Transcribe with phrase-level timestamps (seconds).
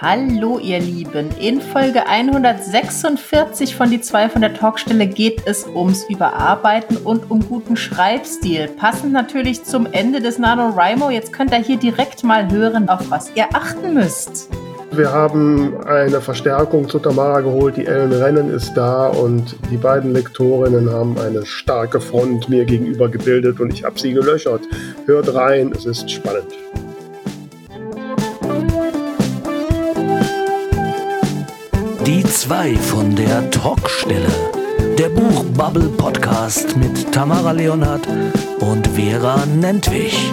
[0.00, 6.04] Hallo ihr Lieben, in Folge 146 von die 2 von der Talkstelle geht es ums
[6.08, 8.68] Überarbeiten und um guten Schreibstil.
[8.68, 11.10] Passend natürlich zum Ende des NaNoWriMo.
[11.10, 14.48] Jetzt könnt ihr hier direkt mal hören, auf was ihr achten müsst.
[14.92, 17.76] Wir haben eine Verstärkung zu Tamara geholt.
[17.76, 23.08] Die Ellen Rennen ist da und die beiden Lektorinnen haben eine starke Front mir gegenüber
[23.08, 24.62] gebildet und ich habe sie gelöchert.
[25.06, 26.54] Hört rein, es ist spannend.
[32.48, 34.26] Die zwei von der Talkstelle.
[34.98, 38.08] Der Buchbubble Podcast mit Tamara Leonhardt
[38.60, 40.32] und Vera Nentwich.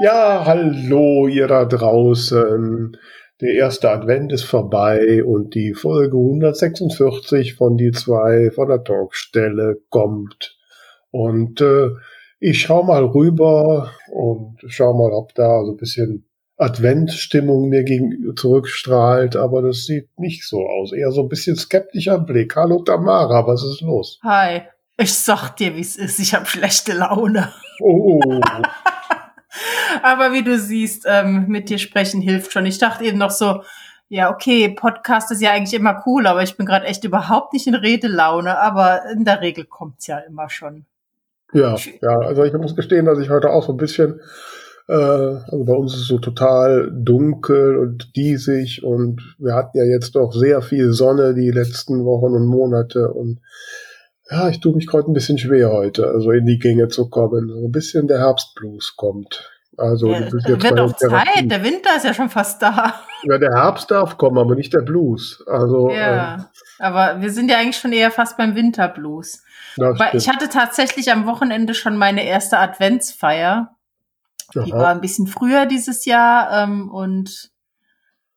[0.00, 2.98] Ja, hallo ihr da draußen.
[3.40, 9.78] Der erste Advent ist vorbei und die Folge 146 von die zwei von der Talkstelle
[9.88, 10.58] kommt.
[11.10, 11.88] Und äh,
[12.46, 16.28] ich schau mal rüber und schau mal, ob da so ein bisschen
[16.58, 20.92] Adventstimmung mir gegenüber zurückstrahlt, aber das sieht nicht so aus.
[20.92, 22.54] Eher so ein bisschen skeptischer Blick.
[22.54, 24.20] Hallo Tamara, was ist los?
[24.22, 24.60] Hi,
[24.98, 26.18] ich sag dir, wie es ist.
[26.18, 27.50] Ich habe schlechte Laune.
[27.80, 28.20] Oh.
[30.02, 32.66] aber wie du siehst, ähm, mit dir sprechen hilft schon.
[32.66, 33.62] Ich dachte eben noch so,
[34.10, 37.66] ja, okay, Podcast ist ja eigentlich immer cool, aber ich bin gerade echt überhaupt nicht
[37.66, 40.84] in Redelaune, aber in der Regel kommt's ja immer schon.
[41.54, 44.20] Ja, ja, also ich muss gestehen, dass ich heute auch so ein bisschen,
[44.88, 49.84] äh, also bei uns ist es so total dunkel und diesig und wir hatten ja
[49.84, 53.40] jetzt doch sehr viel Sonne die letzten Wochen und Monate und
[54.30, 57.48] ja, ich tue mich gerade ein bisschen schwer heute, also in die Gänge zu kommen.
[57.48, 59.50] So ein bisschen der Herbstblues kommt.
[59.76, 62.94] Also ja, wird auch Zeit, der Winter ist ja schon fast da.
[63.24, 65.42] Ja, der Herbst darf kommen, aber nicht der Blues.
[65.46, 66.38] Also ja, äh,
[66.78, 69.42] aber wir sind ja eigentlich schon eher fast beim Winterblues.
[69.76, 73.74] Weil ich hatte tatsächlich am Wochenende schon meine erste Adventsfeier.
[74.54, 77.50] Die war ein bisschen früher dieses Jahr ähm, und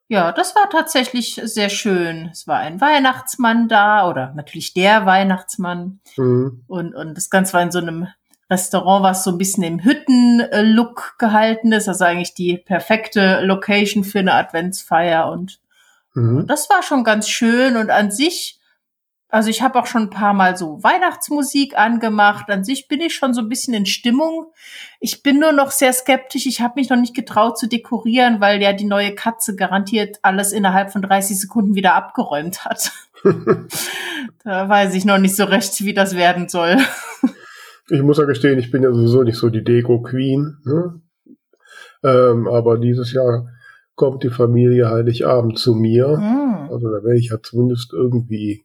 [0.08, 2.30] ja, das war tatsächlich sehr schön.
[2.32, 6.64] Es war ein Weihnachtsmann da oder natürlich der Weihnachtsmann mhm.
[6.66, 8.08] und und das Ganze war in so einem
[8.50, 14.20] Restaurant, was so ein bisschen im Hütten-Look gehalten ist, also eigentlich die perfekte Location für
[14.20, 15.60] eine Adventsfeier und
[16.18, 16.46] mhm.
[16.46, 18.58] das war schon ganz schön und an sich
[19.30, 22.48] also ich habe auch schon ein paar Mal so Weihnachtsmusik angemacht.
[22.48, 24.52] An sich bin ich schon so ein bisschen in Stimmung.
[25.00, 26.46] Ich bin nur noch sehr skeptisch.
[26.46, 30.52] Ich habe mich noch nicht getraut zu dekorieren, weil ja die neue Katze garantiert alles
[30.52, 32.90] innerhalb von 30 Sekunden wieder abgeräumt hat.
[34.44, 36.78] da weiß ich noch nicht so recht, wie das werden soll.
[37.90, 40.56] ich muss ja gestehen, ich bin ja sowieso nicht so die Deko-Queen.
[40.64, 41.02] Ne?
[42.02, 43.48] Ähm, aber dieses Jahr
[43.98, 46.16] kommt die Familie Heiligabend zu mir.
[46.16, 46.70] Mm.
[46.70, 48.64] Also da werde ich ja zumindest irgendwie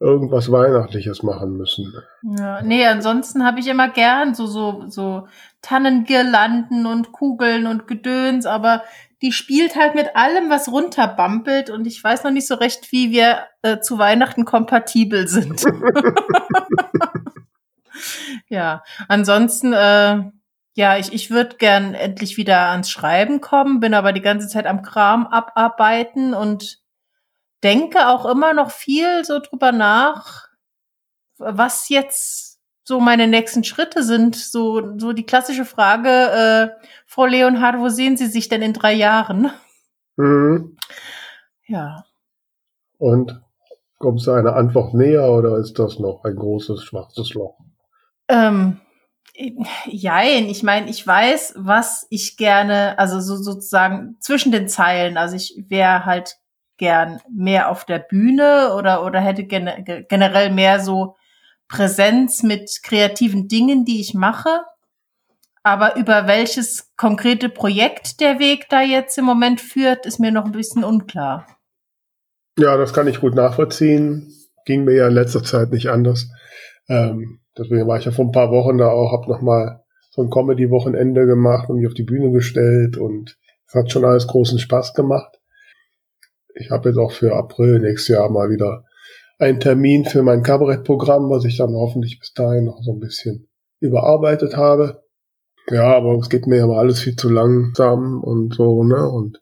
[0.00, 1.94] irgendwas Weihnachtliches machen müssen.
[2.22, 5.26] Ja, nee, ansonsten habe ich immer gern so, so, so
[5.62, 8.82] Tannengirlanden und Kugeln und Gedöns, aber
[9.22, 13.12] die spielt halt mit allem, was runterbampelt und ich weiß noch nicht so recht, wie
[13.12, 15.64] wir äh, zu Weihnachten kompatibel sind.
[18.48, 20.24] ja, ansonsten, äh,
[20.74, 24.66] ja, ich, ich würde gern endlich wieder ans Schreiben kommen, bin aber die ganze Zeit
[24.66, 26.82] am Kram abarbeiten und
[27.62, 30.48] denke auch immer noch viel so drüber nach,
[31.38, 34.34] was jetzt so meine nächsten Schritte sind.
[34.36, 38.92] So, so die klassische Frage, äh, Frau Leonhard, wo sehen Sie sich denn in drei
[38.92, 39.50] Jahren?
[40.16, 40.76] Mhm.
[41.66, 42.04] Ja.
[42.98, 43.40] Und
[43.98, 47.58] kommt es eine Antwort näher oder ist das noch ein großes schwarzes Loch?
[48.28, 48.80] Ähm,
[49.86, 55.34] Jein, ich meine, ich weiß, was ich gerne, also so sozusagen zwischen den Zeilen, also
[55.34, 56.36] ich wäre halt
[56.76, 59.68] gern mehr auf der Bühne oder, oder hätte gen
[60.08, 61.16] generell mehr so
[61.68, 64.62] Präsenz mit kreativen Dingen, die ich mache.
[65.62, 70.44] Aber über welches konkrete Projekt der Weg da jetzt im Moment führt, ist mir noch
[70.44, 71.46] ein bisschen unklar.
[72.58, 74.32] Ja, das kann ich gut nachvollziehen.
[74.66, 76.28] Ging mir ja in letzter Zeit nicht anders.
[76.88, 80.22] Ähm, deswegen war ich ja vor ein paar Wochen da auch, hab noch mal so
[80.22, 83.36] ein Comedy-Wochenende gemacht und mich auf die Bühne gestellt und
[83.66, 85.38] es hat schon alles großen Spaß gemacht
[86.54, 88.84] ich habe jetzt auch für April nächstes Jahr mal wieder
[89.38, 93.48] einen Termin für mein Kabarettprogramm, was ich dann hoffentlich bis dahin noch so ein bisschen
[93.80, 95.02] überarbeitet habe.
[95.68, 99.08] Ja, aber es geht mir ja mal alles viel zu langsam und so, ne?
[99.08, 99.40] Und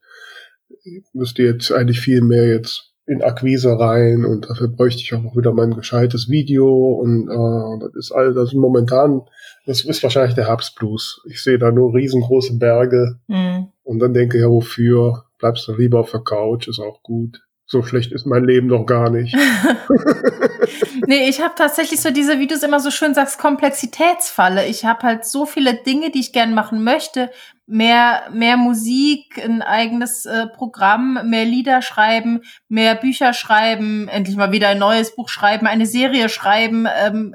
[0.84, 5.36] ich müsste jetzt eigentlich viel mehr jetzt in Akquise rein und dafür bräuchte ich auch
[5.36, 9.22] wieder mein gescheites Video und äh, das ist all das ist momentan,
[9.66, 11.22] das ist wahrscheinlich der Herbstblues.
[11.28, 13.68] Ich sehe da nur riesengroße Berge mhm.
[13.84, 15.24] und dann denke ich ja, wofür?
[15.42, 17.42] bleibst du lieber auf der Couch, ist auch gut.
[17.66, 19.36] So schlecht ist mein Leben noch gar nicht.
[21.06, 24.66] nee, ich habe tatsächlich so diese, wie du es immer so schön sagst, Komplexitätsfalle.
[24.66, 27.30] Ich habe halt so viele Dinge, die ich gern machen möchte.
[27.74, 34.52] Mehr, mehr Musik, ein eigenes äh, Programm, mehr Lieder schreiben, mehr Bücher schreiben, endlich mal
[34.52, 37.34] wieder ein neues Buch schreiben, eine Serie schreiben, ähm,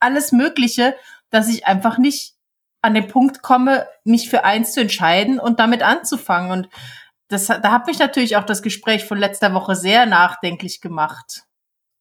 [0.00, 0.94] alles Mögliche,
[1.28, 2.36] dass ich einfach nicht
[2.80, 6.52] an den Punkt komme, mich für eins zu entscheiden und damit anzufangen.
[6.52, 6.68] Und
[7.28, 11.42] das, da hat mich natürlich auch das Gespräch von letzter Woche sehr nachdenklich gemacht.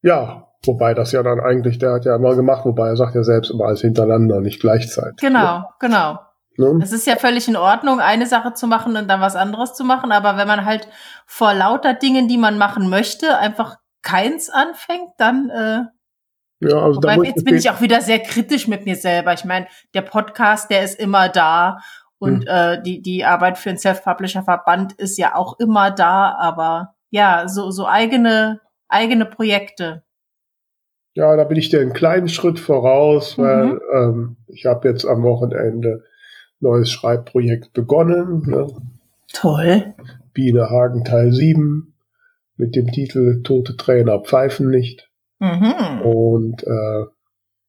[0.01, 3.23] Ja, wobei das ja dann eigentlich, der hat ja immer gemacht, wobei er sagt ja
[3.23, 5.17] selbst immer alles hintereinander, nicht gleichzeitig.
[5.17, 5.75] Genau, ja.
[5.79, 6.19] genau.
[6.57, 6.79] Ne?
[6.81, 9.83] Es ist ja völlig in Ordnung, eine Sache zu machen und dann was anderes zu
[9.83, 10.87] machen, aber wenn man halt
[11.25, 15.83] vor lauter Dingen, die man machen möchte, einfach keins anfängt, dann äh,
[16.61, 19.33] ja, also Wobei, jetzt bin ich auch wieder sehr kritisch mit mir selber.
[19.33, 21.79] Ich meine, der Podcast, der ist immer da
[22.17, 22.47] und hm.
[22.47, 27.71] äh, die, die Arbeit für den Self-Publisher-Verband ist ja auch immer da, aber ja, so,
[27.71, 30.03] so eigene eigene Projekte?
[31.13, 33.43] Ja, da bin ich dir einen kleinen Schritt voraus, mhm.
[33.43, 36.03] weil ähm, ich habe jetzt am Wochenende
[36.59, 38.43] neues Schreibprojekt begonnen.
[38.45, 38.67] Ne?
[39.33, 39.95] Toll.
[40.33, 41.93] Biene Hagen Teil 7
[42.57, 45.09] mit dem Titel Tote Trainer pfeifen nicht.
[45.39, 46.01] Mhm.
[46.01, 47.05] Und äh,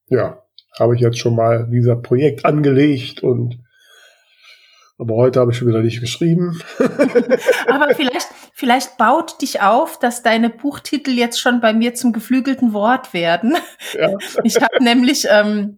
[0.09, 0.41] ja,
[0.79, 3.59] habe ich jetzt schon mal dieser Projekt angelegt und
[4.99, 6.59] aber heute habe ich schon wieder nicht geschrieben.
[7.67, 12.73] Aber vielleicht, vielleicht baut dich auf, dass deine Buchtitel jetzt schon bei mir zum geflügelten
[12.73, 13.55] Wort werden.
[13.93, 14.09] Ja.
[14.43, 15.77] Ich habe nämlich, ähm,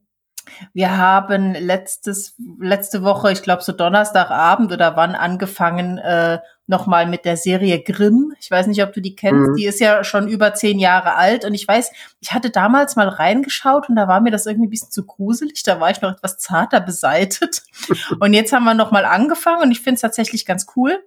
[0.73, 7.25] wir haben letztes, letzte Woche, ich glaube so Donnerstagabend oder wann angefangen, äh, nochmal mit
[7.25, 8.33] der Serie Grimm.
[8.39, 9.49] Ich weiß nicht, ob du die kennst.
[9.49, 9.55] Mhm.
[9.55, 11.43] Die ist ja schon über zehn Jahre alt.
[11.43, 14.69] Und ich weiß, ich hatte damals mal reingeschaut und da war mir das irgendwie ein
[14.69, 15.63] bisschen zu gruselig.
[15.63, 17.63] Da war ich noch etwas zarter beseitet.
[18.19, 21.03] und jetzt haben wir nochmal angefangen und ich finde es tatsächlich ganz cool.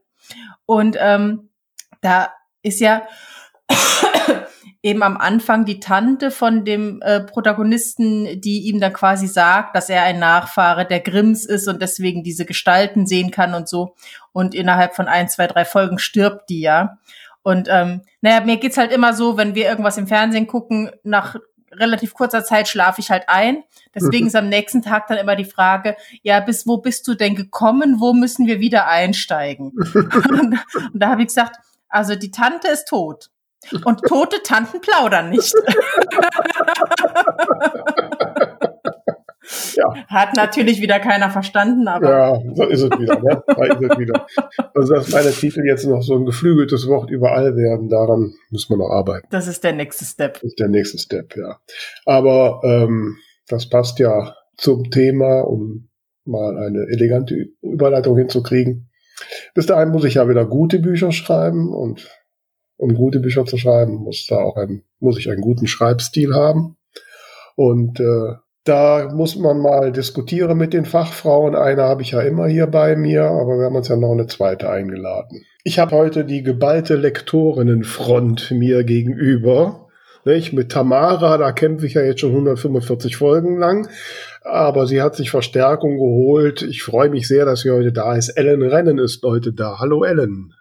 [0.67, 1.49] Und ähm,
[2.01, 3.03] da ist ja
[4.83, 9.89] eben am Anfang die Tante von dem äh, Protagonisten, die ihm dann quasi sagt, dass
[9.89, 13.95] er ein Nachfahre der Grimms ist und deswegen diese Gestalten sehen kann und so.
[14.33, 16.99] Und innerhalb von ein, zwei, drei Folgen stirbt die ja.
[17.43, 21.37] Und ähm, naja, mir geht's halt immer so, wenn wir irgendwas im Fernsehen gucken, nach
[21.73, 23.63] relativ kurzer Zeit schlafe ich halt ein.
[23.95, 27.35] Deswegen ist am nächsten Tag dann immer die Frage, ja, bis wo bist du denn
[27.35, 27.97] gekommen?
[27.99, 29.73] Wo müssen wir wieder einsteigen?
[29.95, 30.15] und,
[30.93, 31.57] und da habe ich gesagt,
[31.89, 33.31] also die Tante ist tot.
[33.85, 35.55] Und tote Tanten plaudern nicht.
[39.75, 39.95] ja.
[40.09, 42.09] Hat natürlich wieder keiner verstanden, aber.
[42.09, 43.43] Ja, so ist es wieder, ne?
[43.47, 44.27] Da ist es wieder.
[44.75, 48.79] Also, dass meine Titel jetzt noch so ein geflügeltes Wort überall werden, daran müssen wir
[48.79, 49.27] noch arbeiten.
[49.31, 50.35] Das ist der nächste Step.
[50.35, 51.59] Das ist der nächste Step, ja.
[52.05, 53.17] Aber ähm,
[53.49, 55.89] das passt ja zum Thema, um
[56.25, 58.89] mal eine elegante Überleitung hinzukriegen.
[59.55, 62.09] Bis dahin muss ich ja wieder gute Bücher schreiben und
[62.83, 66.77] um gute Bücher zu schreiben, muss da auch ein, muss ich einen guten Schreibstil haben.
[67.55, 68.35] Und äh,
[68.65, 71.55] da muss man mal diskutieren mit den Fachfrauen.
[71.55, 74.27] Eine habe ich ja immer hier bei mir, aber wir haben uns ja noch eine
[74.27, 75.45] zweite eingeladen.
[75.63, 79.87] Ich habe heute die geballte Lektorinnenfront mir gegenüber.
[80.25, 80.53] Nicht?
[80.53, 83.89] Mit Tamara, da kämpfe ich ja jetzt schon 145 Folgen lang.
[84.43, 86.63] Aber sie hat sich Verstärkung geholt.
[86.63, 88.31] Ich freue mich sehr, dass sie heute da ist.
[88.31, 89.79] Ellen Rennen ist heute da.
[89.79, 90.53] Hallo Ellen.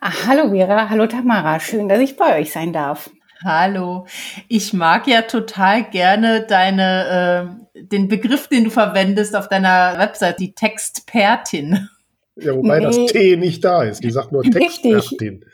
[0.00, 3.10] Ach, hallo Vera, hallo Tamara, schön, dass ich bei euch sein darf.
[3.42, 4.06] Hallo,
[4.48, 10.40] ich mag ja total gerne deine, äh, den Begriff, den du verwendest auf deiner Website,
[10.40, 11.88] die Textpertin.
[12.36, 12.84] Ja, wobei nee.
[12.84, 14.02] das T nicht da ist.
[14.02, 15.44] Die sagt nur Textpertin.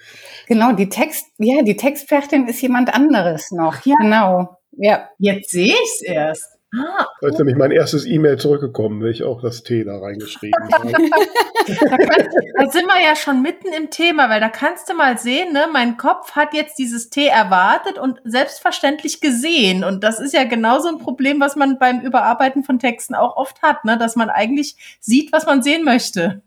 [0.46, 3.84] Genau, die Text, ja, die Textpertin ist jemand anderes noch.
[3.84, 3.96] Ja.
[4.00, 4.56] Genau.
[4.72, 5.08] Ja.
[5.18, 6.59] Jetzt sehe ich es erst.
[6.72, 10.68] Ah, da ist nämlich mein erstes E-Mail zurückgekommen, wenn ich auch das T da reingeschrieben
[10.72, 10.92] habe.
[10.92, 15.18] da, kann, da, sind wir ja schon mitten im Thema, weil da kannst du mal
[15.18, 19.82] sehen, ne, mein Kopf hat jetzt dieses T erwartet und selbstverständlich gesehen.
[19.82, 23.62] Und das ist ja genauso ein Problem, was man beim Überarbeiten von Texten auch oft
[23.62, 26.42] hat, ne, dass man eigentlich sieht, was man sehen möchte.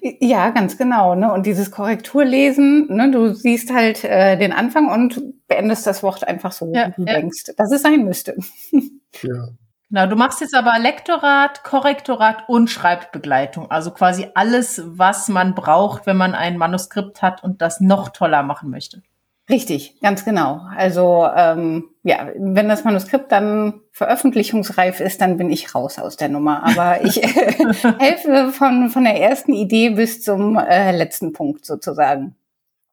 [0.00, 1.14] Ja, ganz genau.
[1.14, 1.32] Ne?
[1.32, 3.10] Und dieses Korrekturlesen, ne?
[3.10, 7.10] du siehst halt äh, den Anfang und beendest das Wort einfach so, ja, wie du
[7.10, 7.18] ja.
[7.18, 8.36] denkst, dass es sein müsste.
[9.22, 9.48] Ja.
[9.90, 13.70] Genau, du machst jetzt aber Lektorat, Korrektorat und Schreibbegleitung.
[13.70, 18.42] Also quasi alles, was man braucht, wenn man ein Manuskript hat und das noch toller
[18.42, 19.02] machen möchte.
[19.48, 20.62] Richtig, ganz genau.
[20.74, 26.30] Also ähm, ja, wenn das Manuskript dann veröffentlichungsreif ist, dann bin ich raus aus der
[26.30, 26.64] Nummer.
[26.64, 32.36] Aber ich helfe von, von der ersten Idee bis zum äh, letzten Punkt sozusagen.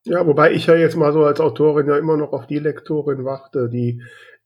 [0.03, 3.23] Ja, wobei ich ja jetzt mal so als Autorin ja immer noch auf die Lektorin
[3.23, 4.01] warte, die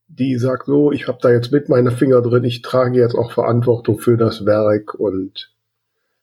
[0.07, 3.31] die sagt so, ich habe da jetzt mit meinen Finger drin, ich trage jetzt auch
[3.31, 5.51] Verantwortung für das Werk und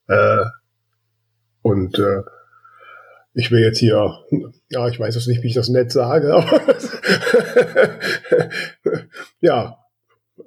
[0.08, 0.44] äh,
[1.62, 2.22] und äh,
[3.34, 4.18] ich will jetzt hier,
[4.68, 6.60] ja, ich weiß jetzt nicht, wie ich das nett sage, aber
[9.40, 9.78] ja,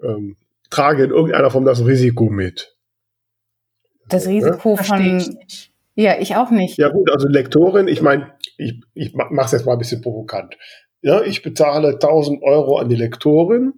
[0.04, 0.38] ähm,
[0.70, 2.76] trage in irgendeiner Form das Risiko mit.
[4.08, 4.84] Das Risiko ja?
[4.84, 5.38] von.
[5.98, 6.78] Ja, ich auch nicht.
[6.78, 10.58] Ja gut, also Lektorin, ich meine, ich, ich mache es jetzt mal ein bisschen provokant.
[11.06, 13.74] Ja, ich bezahle 1000 Euro an die Lektorin.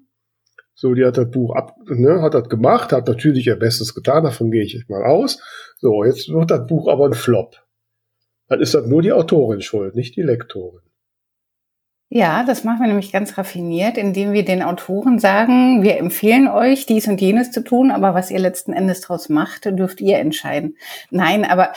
[0.76, 4.24] So, die hat das Buch ab, ne, hat das gemacht, hat natürlich ihr Bestes getan,
[4.24, 5.42] davon gehe ich jetzt mal aus.
[5.78, 7.58] So, jetzt wird das Buch aber ein Flop.
[8.48, 10.80] Dann ist das nur die Autorin schuld, nicht die Lektorin.
[12.08, 16.86] Ja, das machen wir nämlich ganz raffiniert, indem wir den Autoren sagen, wir empfehlen euch,
[16.86, 20.78] dies und jenes zu tun, aber was ihr letzten Endes draus macht, dürft ihr entscheiden.
[21.12, 21.74] Nein, aber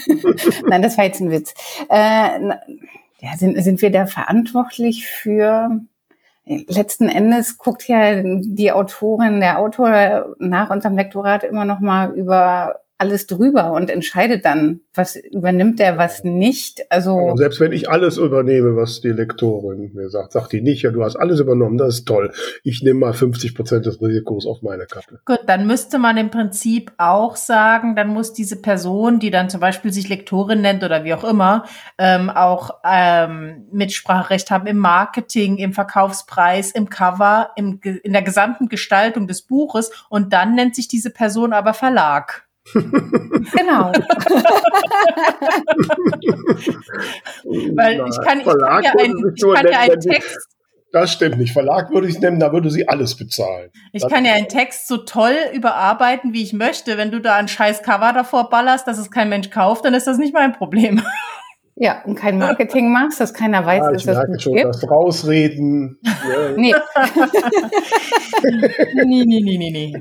[0.66, 1.52] nein, das war jetzt ein Witz.
[1.90, 2.54] Äh,
[3.20, 5.80] ja, sind, sind wir da verantwortlich für
[6.48, 12.80] letzten Endes guckt ja die Autorin, der Autor nach unserem Lektorat immer noch mal über
[12.98, 16.90] alles drüber und entscheidet dann, was übernimmt er, was nicht.
[16.90, 20.90] Also selbst wenn ich alles übernehme, was die Lektorin mir sagt, sagt die nicht, ja,
[20.90, 22.32] du hast alles übernommen, das ist toll.
[22.64, 25.20] Ich nehme mal 50 Prozent des Risikos auf meine Kappe.
[25.24, 29.60] Gut, dann müsste man im Prinzip auch sagen, dann muss diese Person, die dann zum
[29.60, 31.66] Beispiel sich Lektorin nennt oder wie auch immer,
[31.98, 38.68] ähm, auch ähm, Mitspracherecht haben im Marketing, im Verkaufspreis, im Cover, im, in der gesamten
[38.68, 42.47] Gestaltung des Buches und dann nennt sich diese Person aber Verlag.
[42.72, 43.92] Genau.
[47.76, 50.48] Weil ich kann, ich kann ja, ein, ich kann ja einen Text.
[50.92, 51.52] Das stimmt nicht.
[51.52, 53.70] Verlag würde ich es nennen, da würde sie alles bezahlen.
[53.92, 56.96] Ich das kann ja einen Text so toll überarbeiten, wie ich möchte.
[56.96, 60.06] Wenn du da ein scheiß Cover davor ballerst, dass es kein Mensch kauft, dann ist
[60.06, 61.02] das nicht mein Problem.
[61.80, 64.66] Ja, und kein Marketing machst, dass keiner weiß, ja, dass das merke schon, gibt.
[64.66, 66.00] das Rausreden.
[66.56, 66.74] nee.
[69.04, 69.94] nee, nee, nee, nee, nee.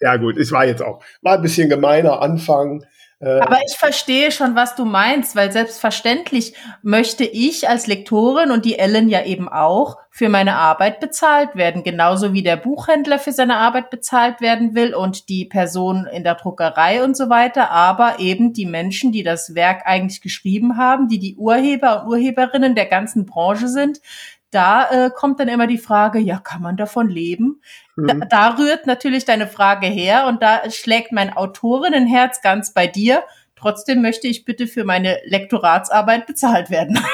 [0.00, 2.84] Ja gut, es war jetzt auch, war ein bisschen gemeiner Anfang.
[3.20, 8.64] Äh, Aber ich verstehe schon, was du meinst, weil selbstverständlich möchte ich als Lektorin und
[8.64, 13.32] die Ellen ja eben auch für meine Arbeit bezahlt werden, genauso wie der Buchhändler für
[13.32, 18.20] seine Arbeit bezahlt werden will und die Person in der Druckerei und so weiter, aber
[18.20, 22.86] eben die Menschen, die das Werk eigentlich geschrieben haben, die die Urheber und Urheberinnen der
[22.86, 24.00] ganzen Branche sind,
[24.50, 27.60] da äh, kommt dann immer die Frage, ja, kann man davon leben?
[27.96, 28.06] Mhm.
[28.06, 33.22] Da, da rührt natürlich deine Frage her und da schlägt mein Autorinnenherz ganz bei dir.
[33.56, 36.98] Trotzdem möchte ich bitte für meine Lektoratsarbeit bezahlt werden.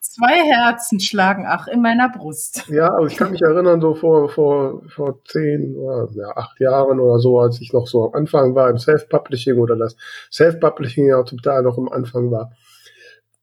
[0.00, 2.66] Zwei Herzen schlagen ach in meiner Brust.
[2.68, 7.00] Ja, aber ich kann mich erinnern, so vor, vor, vor zehn oder ja, acht Jahren
[7.00, 9.96] oder so, als ich noch so am Anfang war im Self-Publishing oder das
[10.30, 12.52] Self-Publishing ja zum Teil noch am Anfang war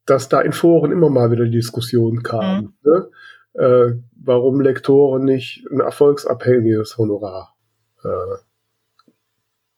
[0.08, 2.74] dass da in Foren immer mal wieder Diskussionen kamen.
[2.82, 2.92] Mhm.
[2.92, 3.10] Ne?
[3.54, 7.56] Äh, warum Lektoren nicht ein erfolgsabhängiges Honorar
[8.04, 8.38] äh,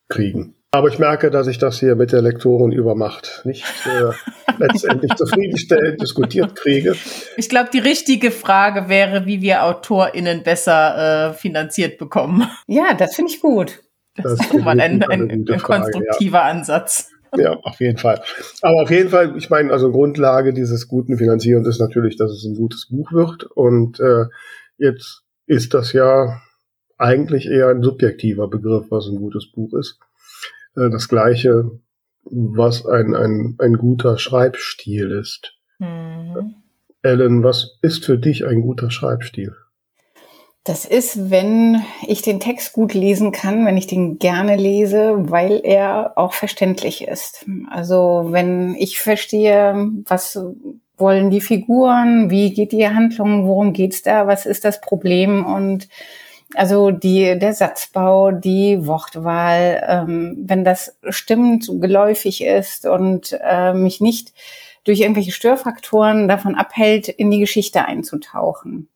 [0.08, 0.56] kriegen.
[0.72, 4.12] Aber ich merke, dass ich das hier mit der Lektorenübermacht nicht äh,
[4.60, 6.96] letztendlich zufriedenstellend diskutiert kriege.
[7.38, 12.48] Ich glaube, die richtige Frage wäre, wie wir AutorInnen besser äh, finanziert bekommen.
[12.68, 13.82] Ja, das finde ich gut.
[14.16, 16.46] Das, das ist mal ein, ein, ein, konstruktiver ja.
[16.46, 17.10] Ansatz.
[17.36, 18.22] Ja, auf jeden Fall.
[18.62, 22.44] Aber auf jeden Fall, ich meine, also Grundlage dieses guten Finanzierens ist natürlich, dass es
[22.46, 23.44] ein gutes Buch wird.
[23.44, 24.26] Und äh,
[24.78, 26.42] jetzt ist das ja
[26.98, 30.00] eigentlich eher ein subjektiver Begriff, was ein gutes Buch ist.
[30.76, 31.72] Äh, das gleiche,
[32.24, 35.54] was ein, ein, ein guter Schreibstil ist.
[35.80, 36.56] Mhm.
[37.02, 39.56] Ellen, was ist für dich ein guter Schreibstil?
[40.70, 45.62] Das ist, wenn ich den Text gut lesen kann, wenn ich den gerne lese, weil
[45.64, 47.44] er auch verständlich ist.
[47.72, 50.40] Also wenn ich verstehe, was
[50.96, 55.88] wollen die Figuren, wie geht die Handlung, worum geht's da, was ist das Problem und
[56.54, 64.02] also die, der Satzbau, die Wortwahl, ähm, wenn das stimmt, geläufig ist und äh, mich
[64.02, 64.34] nicht
[64.84, 68.88] durch irgendwelche Störfaktoren davon abhält, in die Geschichte einzutauchen.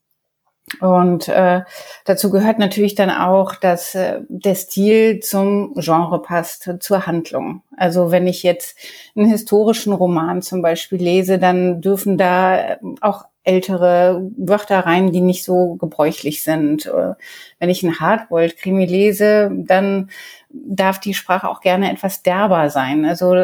[0.79, 1.61] Und äh,
[2.05, 7.61] dazu gehört natürlich dann auch, dass äh, der Stil zum Genre passt, zur Handlung.
[7.77, 8.77] Also wenn ich jetzt
[9.15, 15.43] einen historischen Roman zum Beispiel lese, dann dürfen da auch ältere Wörter rein, die nicht
[15.43, 16.85] so gebräuchlich sind.
[16.85, 17.13] Äh,
[17.59, 20.09] wenn ich einen Hardboiled-Krimi lese, dann
[20.49, 23.05] darf die Sprache auch gerne etwas derber sein.
[23.05, 23.35] Also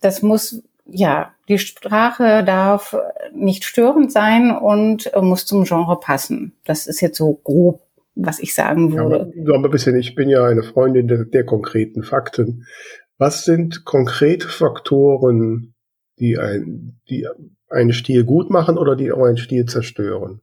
[0.00, 2.96] das muss ja, die Sprache darf
[3.34, 6.52] nicht störend sein und muss zum Genre passen.
[6.64, 7.80] Das ist jetzt so grob,
[8.14, 9.32] was ich sagen würde.
[9.34, 12.66] Ja, aber ein bisschen, ich bin ja eine Freundin der, der konkreten Fakten.
[13.18, 15.74] Was sind konkrete Faktoren,
[16.18, 17.26] die, ein, die
[17.70, 20.42] einen Stil gut machen oder die auch einen Stil zerstören?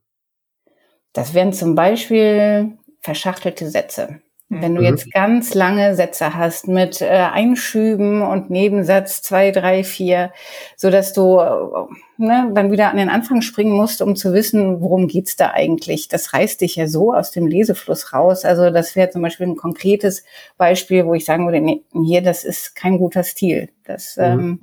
[1.14, 4.22] Das wären zum Beispiel verschachtelte Sätze.
[4.52, 4.88] Wenn du mhm.
[4.88, 10.32] jetzt ganz lange Sätze hast mit äh, Einschüben und Nebensatz zwei, drei, vier,
[10.76, 14.82] so dass du äh, ne, dann wieder an den Anfang springen musst, um zu wissen,
[14.82, 16.08] worum geht's da eigentlich.
[16.08, 18.44] Das reißt dich ja so aus dem Lesefluss raus.
[18.44, 20.24] Also das wäre zum Beispiel ein konkretes
[20.58, 23.70] Beispiel, wo ich sagen würde, nee, hier, das ist kein guter Stil.
[23.84, 24.24] Das mhm.
[24.24, 24.62] ähm,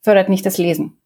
[0.00, 0.97] fördert nicht das Lesen.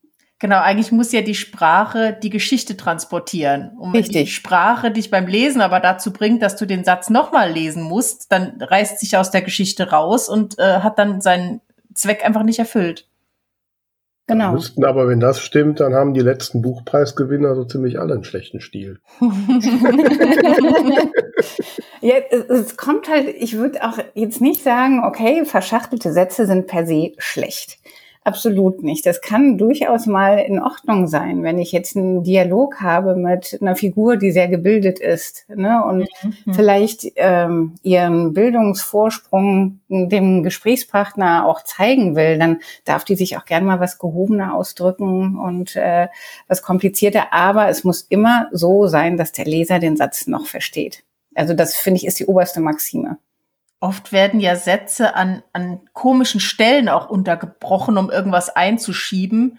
[0.42, 3.70] Genau, eigentlich muss ja die Sprache die Geschichte transportieren.
[3.78, 7.52] Und wenn die Sprache dich beim Lesen aber dazu bringt, dass du den Satz nochmal
[7.52, 11.60] lesen musst, dann reißt sich aus der Geschichte raus und äh, hat dann seinen
[11.94, 13.06] Zweck einfach nicht erfüllt.
[14.26, 14.50] Genau.
[14.54, 18.60] Müssten aber, wenn das stimmt, dann haben die letzten Buchpreisgewinner so ziemlich alle einen schlechten
[18.60, 18.98] Stil.
[22.00, 26.66] ja, es, es kommt halt, ich würde auch jetzt nicht sagen, okay, verschachtelte Sätze sind
[26.66, 27.78] per se schlecht.
[28.24, 29.04] Absolut nicht.
[29.04, 33.74] Das kann durchaus mal in Ordnung sein, wenn ich jetzt einen Dialog habe mit einer
[33.74, 36.54] Figur, die sehr gebildet ist ne, und mhm.
[36.54, 43.64] vielleicht ähm, ihren Bildungsvorsprung dem Gesprächspartner auch zeigen will, dann darf die sich auch gern
[43.64, 46.06] mal was gehobener ausdrücken und äh,
[46.46, 47.32] was komplizierter.
[47.32, 51.02] Aber es muss immer so sein, dass der Leser den Satz noch versteht.
[51.34, 53.18] Also das finde ich ist die oberste Maxime.
[53.82, 59.58] Oft werden ja Sätze an, an komischen Stellen auch untergebrochen, um irgendwas einzuschieben,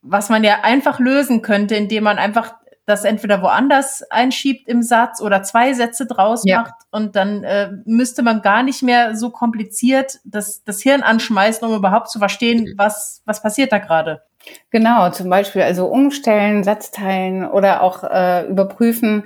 [0.00, 2.54] was man ja einfach lösen könnte, indem man einfach
[2.86, 6.60] das entweder woanders einschiebt im Satz oder zwei Sätze draus ja.
[6.60, 11.66] macht und dann äh, müsste man gar nicht mehr so kompliziert das, das Hirn anschmeißen,
[11.66, 14.22] um überhaupt zu verstehen, was, was passiert da gerade.
[14.70, 19.24] Genau, zum Beispiel also umstellen, Satzteilen oder auch äh, überprüfen,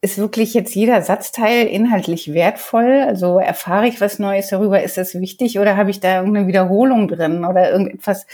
[0.00, 3.04] ist wirklich jetzt jeder Satzteil inhaltlich wertvoll?
[3.06, 7.08] Also erfahre ich was Neues darüber, ist das wichtig oder habe ich da irgendeine Wiederholung
[7.08, 8.26] drin oder irgendetwas,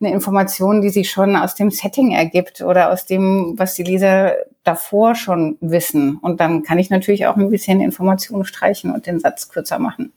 [0.00, 4.34] eine Information, die sich schon aus dem Setting ergibt oder aus dem, was die Leser
[4.64, 6.18] davor schon wissen.
[6.18, 10.12] Und dann kann ich natürlich auch ein bisschen Informationen streichen und den Satz kürzer machen.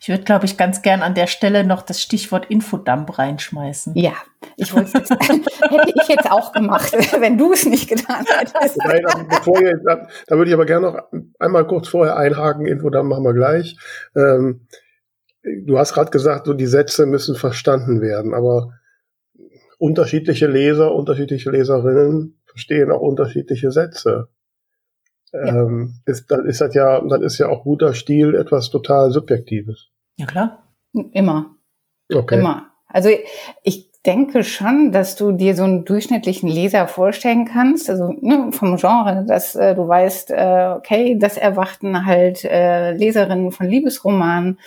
[0.00, 3.94] Ich würde, glaube ich, ganz gern an der Stelle noch das Stichwort Infodump reinschmeißen.
[3.96, 4.12] Ja,
[4.56, 8.76] ich wollte jetzt, hätte ich jetzt auch gemacht, wenn du es nicht getan hättest.
[8.78, 11.02] Nein, also bevor ihr, da, da würde ich aber gerne noch
[11.38, 12.66] einmal kurz vorher einhaken.
[12.66, 13.78] Infodump machen wir gleich.
[14.14, 14.66] Ähm,
[15.42, 18.72] du hast gerade gesagt, so die Sätze müssen verstanden werden, aber
[19.78, 24.28] unterschiedliche Leser, unterschiedliche Leserinnen verstehen auch unterschiedliche Sätze
[25.32, 29.88] ähm, ist, dann ist das ja, dann ist ja auch guter Stil etwas total Subjektives.
[30.16, 30.62] Ja, klar.
[31.12, 31.56] Immer.
[32.12, 32.38] Okay.
[32.38, 32.66] Immer.
[32.86, 33.08] Also
[33.62, 38.76] ich denke schon, dass du dir so einen durchschnittlichen Leser vorstellen kannst, also ne, vom
[38.76, 44.58] Genre, dass äh, du weißt, äh, okay, das erwarten halt äh, Leserinnen von Liebesromanen,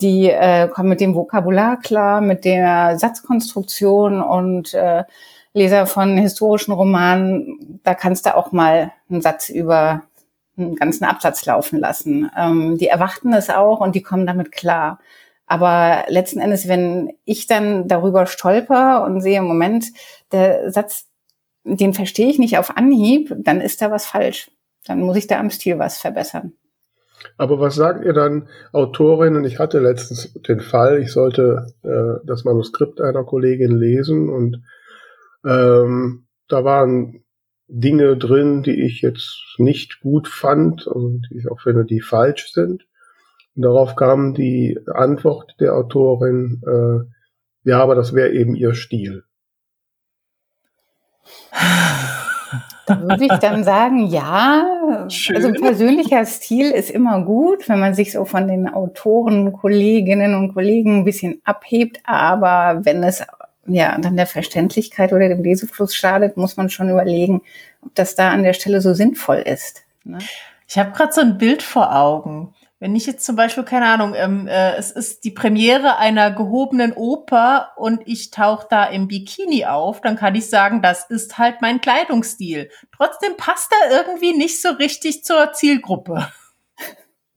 [0.00, 5.04] die äh, kommen mit dem Vokabular klar, mit der Satzkonstruktion und äh,
[5.54, 10.02] Leser von historischen Romanen, da kannst du auch mal einen Satz über
[10.56, 12.30] einen ganzen Absatz laufen lassen.
[12.36, 14.98] Ähm, die erwarten es auch und die kommen damit klar.
[15.46, 19.86] Aber letzten Endes, wenn ich dann darüber stolper und sehe, Moment,
[20.32, 21.06] der Satz,
[21.64, 24.50] den verstehe ich nicht auf Anhieb, dann ist da was falsch.
[24.86, 26.52] Dann muss ich da am Stil was verbessern.
[27.38, 29.36] Aber was sagt ihr dann Autorin?
[29.36, 34.62] Und ich hatte letztens den Fall, ich sollte äh, das Manuskript einer Kollegin lesen und
[35.44, 37.24] ähm, da waren
[37.68, 42.52] Dinge drin, die ich jetzt nicht gut fand, also die ich auch finde, die falsch
[42.52, 42.86] sind.
[43.56, 49.24] Und darauf kam die Antwort der Autorin, äh, ja, aber das wäre eben ihr Stil.
[52.86, 55.36] Da würde ich dann sagen, ja, Schön.
[55.36, 60.52] also persönlicher Stil ist immer gut, wenn man sich so von den Autoren, Kolleginnen und
[60.52, 63.24] Kollegen ein bisschen abhebt, aber wenn es
[63.66, 67.42] ja, dann der Verständlichkeit oder dem Lesefluss schadet, muss man schon überlegen,
[67.82, 69.84] ob das da an der Stelle so sinnvoll ist.
[70.04, 70.18] Ne?
[70.68, 72.54] Ich habe gerade so ein Bild vor Augen.
[72.80, 76.92] Wenn ich jetzt zum Beispiel, keine Ahnung, ähm, äh, es ist die Premiere einer gehobenen
[76.92, 81.62] Oper und ich tauche da im Bikini auf, dann kann ich sagen, das ist halt
[81.62, 82.68] mein Kleidungsstil.
[82.94, 86.28] Trotzdem passt er irgendwie nicht so richtig zur Zielgruppe.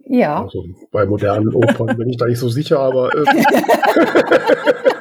[0.10, 0.44] Ja.
[0.44, 3.14] Also bei modernen Opern bin ich da nicht so sicher, aber.
[3.14, 3.26] Äh,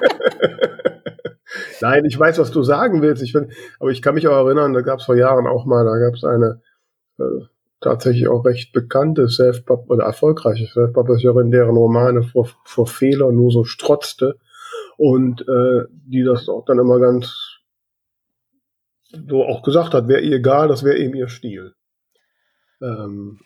[1.80, 3.22] Nein, ich weiß, was du sagen willst.
[3.22, 5.84] Ich find, aber ich kann mich auch erinnern, da gab es vor Jahren auch mal,
[5.84, 6.60] da gab es eine
[7.18, 7.44] äh,
[7.80, 13.64] tatsächlich auch recht bekannte Self oder erfolgreiche Self-Publisherin, deren Romane vor, vor Fehler nur so
[13.64, 14.38] strotzte
[14.96, 17.56] und äh, die das auch dann immer ganz
[19.28, 21.74] so auch gesagt hat, wäre ihr egal, das wäre eben ihr Stil.
[22.82, 23.40] Ähm,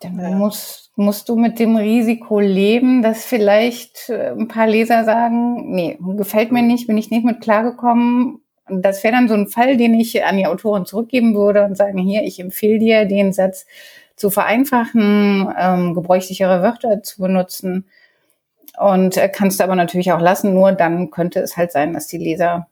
[0.00, 0.30] dann ja.
[0.30, 5.98] musst, musst du mit dem Risiko leben, dass vielleicht äh, ein paar Leser sagen, nee,
[6.16, 8.40] gefällt mir nicht, bin ich nicht mit klargekommen.
[8.68, 11.98] Das wäre dann so ein Fall, den ich an die Autorin zurückgeben würde und sagen,
[11.98, 13.66] hier, ich empfehle dir den Satz
[14.16, 17.86] zu vereinfachen, ähm, gebräuchlichere Wörter zu benutzen.
[18.78, 22.06] Und äh, kannst du aber natürlich auch lassen, nur dann könnte es halt sein, dass
[22.06, 22.68] die Leser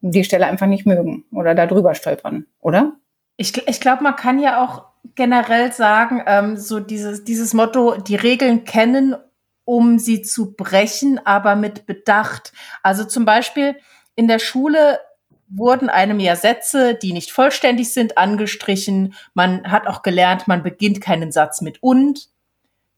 [0.00, 2.92] die Stelle einfach nicht mögen oder da drüber stolpern, oder?
[3.36, 8.16] Ich, ich glaube, man kann ja auch generell sagen, ähm, so dieses, dieses Motto, die
[8.16, 9.16] Regeln kennen,
[9.64, 12.52] um sie zu brechen, aber mit Bedacht.
[12.82, 13.76] Also zum Beispiel
[14.14, 14.98] in der Schule
[15.48, 19.14] wurden einem ja Sätze, die nicht vollständig sind, angestrichen.
[19.34, 22.28] Man hat auch gelernt, man beginnt keinen Satz mit und.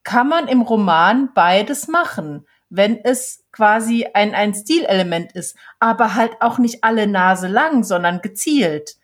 [0.02, 6.32] Kann man im Roman beides machen, wenn es quasi ein, ein Stilelement ist, aber halt
[6.40, 8.96] auch nicht alle Nase lang, sondern gezielt.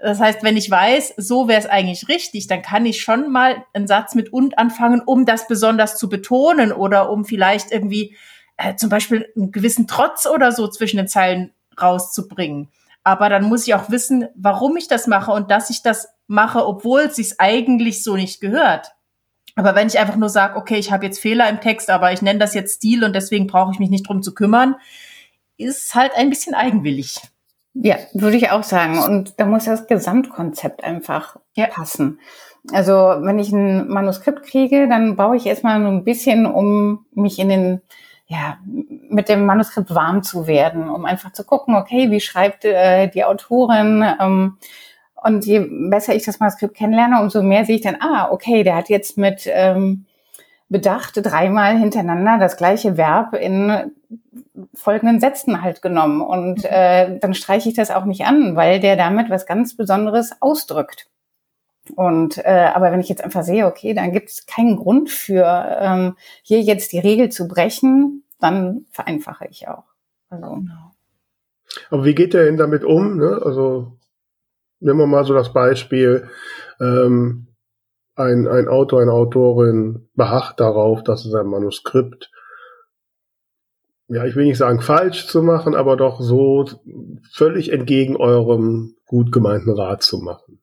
[0.00, 3.64] Das heißt, wenn ich weiß, so wäre es eigentlich richtig, dann kann ich schon mal
[3.72, 8.14] einen Satz mit und anfangen, um das besonders zu betonen oder um vielleicht irgendwie
[8.58, 12.68] äh, zum Beispiel einen gewissen Trotz oder so zwischen den Zeilen rauszubringen.
[13.04, 16.66] Aber dann muss ich auch wissen, warum ich das mache und dass ich das mache,
[16.66, 18.92] obwohl es sich eigentlich so nicht gehört.
[19.54, 22.20] Aber wenn ich einfach nur sage, okay, ich habe jetzt Fehler im Text, aber ich
[22.20, 24.76] nenne das jetzt Stil und deswegen brauche ich mich nicht drum zu kümmern,
[25.56, 27.16] ist halt ein bisschen eigenwillig.
[27.82, 28.98] Ja, würde ich auch sagen.
[28.98, 31.66] Und da muss das Gesamtkonzept einfach ja.
[31.66, 32.20] passen.
[32.72, 37.38] Also wenn ich ein Manuskript kriege, dann baue ich erstmal so ein bisschen, um mich
[37.38, 37.82] in den,
[38.26, 38.58] ja,
[39.08, 43.24] mit dem Manuskript warm zu werden, um einfach zu gucken, okay, wie schreibt äh, die
[43.24, 44.04] Autorin?
[44.20, 44.56] Ähm,
[45.22, 48.76] und je besser ich das Manuskript kennenlerne, umso mehr sehe ich dann, ah, okay, der
[48.76, 50.06] hat jetzt mit ähm,
[50.68, 53.92] Bedacht dreimal hintereinander das gleiche Verb in
[54.74, 56.20] folgenden Sätzen halt genommen.
[56.20, 56.68] Und mhm.
[56.70, 61.08] äh, dann streiche ich das auch nicht an, weil der damit was ganz Besonderes ausdrückt.
[61.94, 65.78] Und äh, aber wenn ich jetzt einfach sehe, okay, dann gibt es keinen Grund für
[65.80, 69.84] ähm, hier jetzt die Regel zu brechen, dann vereinfache ich auch.
[70.28, 70.54] Also.
[70.54, 70.92] Genau.
[71.90, 73.18] Aber wie geht der denn damit um?
[73.18, 73.40] Ne?
[73.44, 73.92] Also
[74.80, 76.28] nehmen wir mal so das Beispiel,
[76.80, 77.46] ähm,
[78.16, 82.30] ein, ein Autor, eine Autorin beharrt darauf, dass es ein Manuskript
[84.08, 86.64] ja, ich will nicht sagen falsch zu machen, aber doch so
[87.32, 90.60] völlig entgegen eurem gut gemeinten Rat zu machen.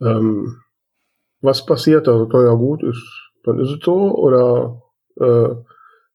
[0.00, 0.62] Ähm,
[1.40, 2.26] was passiert da?
[2.32, 4.82] Na ja, gut, ist, dann ist es so, oder
[5.20, 5.54] äh,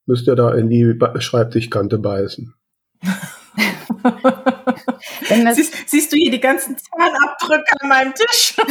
[0.05, 2.55] müsst ihr da in die Schreibtischkante beißen?
[5.53, 8.55] siehst, siehst, du hier die ganzen Zahnabdrücke an meinem Tisch?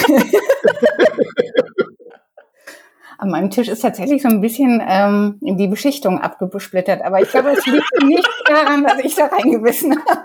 [3.20, 7.50] An meinem Tisch ist tatsächlich so ein bisschen ähm, die Beschichtung abgesplittert, aber ich glaube,
[7.50, 10.24] es liegt nicht daran, dass ich da reingebissen habe.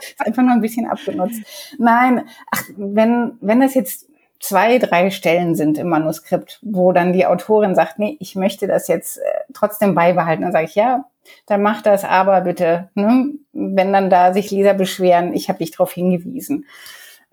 [0.00, 1.42] ist einfach nur ein bisschen abgenutzt.
[1.78, 4.06] Nein, ach, wenn, wenn das jetzt
[4.40, 8.88] zwei, drei Stellen sind im Manuskript, wo dann die Autorin sagt, nee, ich möchte das
[8.88, 9.22] jetzt äh,
[9.52, 11.04] trotzdem beibehalten, dann sage ich, ja,
[11.46, 12.90] dann mach das aber bitte.
[12.94, 13.32] Ne?
[13.52, 16.66] Wenn dann da sich Leser beschweren, ich habe dich darauf hingewiesen.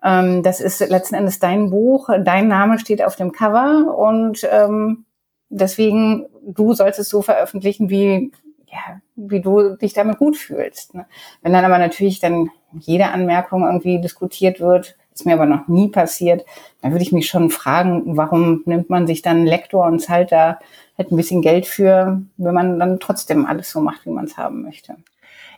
[0.03, 5.05] Ähm, das ist letzten Endes dein Buch, dein Name steht auf dem Cover und ähm,
[5.49, 8.31] deswegen, du sollst es so veröffentlichen, wie,
[8.67, 10.95] ja, wie du dich damit gut fühlst.
[10.95, 11.05] Ne?
[11.41, 15.89] Wenn dann aber natürlich dann jede Anmerkung irgendwie diskutiert wird, ist mir aber noch nie
[15.89, 16.45] passiert,
[16.81, 20.59] dann würde ich mich schon fragen, warum nimmt man sich dann Lektor und zahlt da
[20.97, 24.37] halt ein bisschen Geld für, wenn man dann trotzdem alles so macht, wie man es
[24.37, 24.95] haben möchte.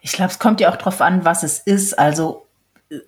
[0.02, 1.97] Ich glaube, es kommt ja auch drauf an, was es ist.
[1.97, 2.45] Also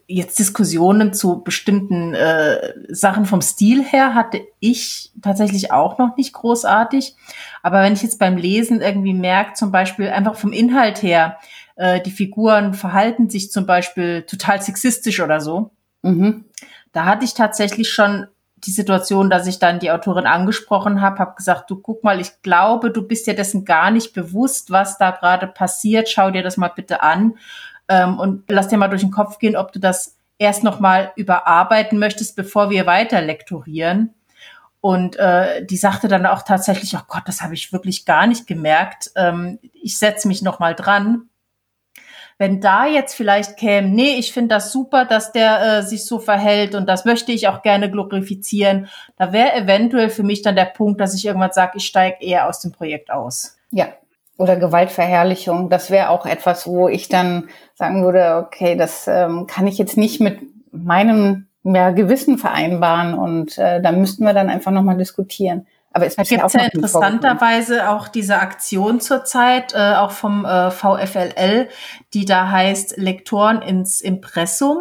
[0.08, 6.34] jetzt Diskussionen zu bestimmten äh, Sachen vom Stil her hatte ich tatsächlich auch noch nicht
[6.34, 7.15] großartig.
[7.62, 11.38] Aber wenn ich jetzt beim Lesen irgendwie merke, zum Beispiel einfach vom Inhalt her,
[11.76, 15.72] äh, die Figuren verhalten sich zum Beispiel total sexistisch oder so,
[16.06, 16.46] mhm.
[16.91, 21.36] da hatte ich tatsächlich schon die Situation, dass ich dann die Autorin angesprochen habe, habe
[21.36, 25.12] gesagt, du guck mal, ich glaube, du bist dir dessen gar nicht bewusst, was da
[25.12, 26.10] gerade passiert.
[26.10, 27.38] Schau dir das mal bitte an
[27.88, 31.12] ähm, und lass dir mal durch den Kopf gehen, ob du das erst noch mal
[31.15, 34.13] überarbeiten möchtest, bevor wir weiter lektorieren.
[34.82, 38.46] Und äh, die sagte dann auch tatsächlich, oh Gott, das habe ich wirklich gar nicht
[38.46, 39.12] gemerkt.
[39.15, 41.30] Ähm, ich setze mich noch mal dran.
[42.38, 46.19] Wenn da jetzt vielleicht käme, nee, ich finde das super, dass der äh, sich so
[46.19, 50.65] verhält und das möchte ich auch gerne glorifizieren, da wäre eventuell für mich dann der
[50.65, 53.58] Punkt, dass ich irgendwann sage, ich steige eher aus dem Projekt aus.
[53.71, 53.88] Ja,
[54.38, 55.69] oder Gewaltverherrlichung.
[55.69, 59.98] Das wäre auch etwas, wo ich dann sagen würde, okay, das ähm, kann ich jetzt
[59.98, 60.39] nicht mit
[60.71, 65.65] meinem mehr Gewissen vereinbaren und äh, da müssten wir dann einfach nochmal diskutieren.
[65.95, 71.69] Aber es gibt ja, ja interessanterweise auch diese Aktion zurzeit, äh, auch vom äh, VFLL,
[72.13, 74.79] die da heißt Lektoren ins Impressum.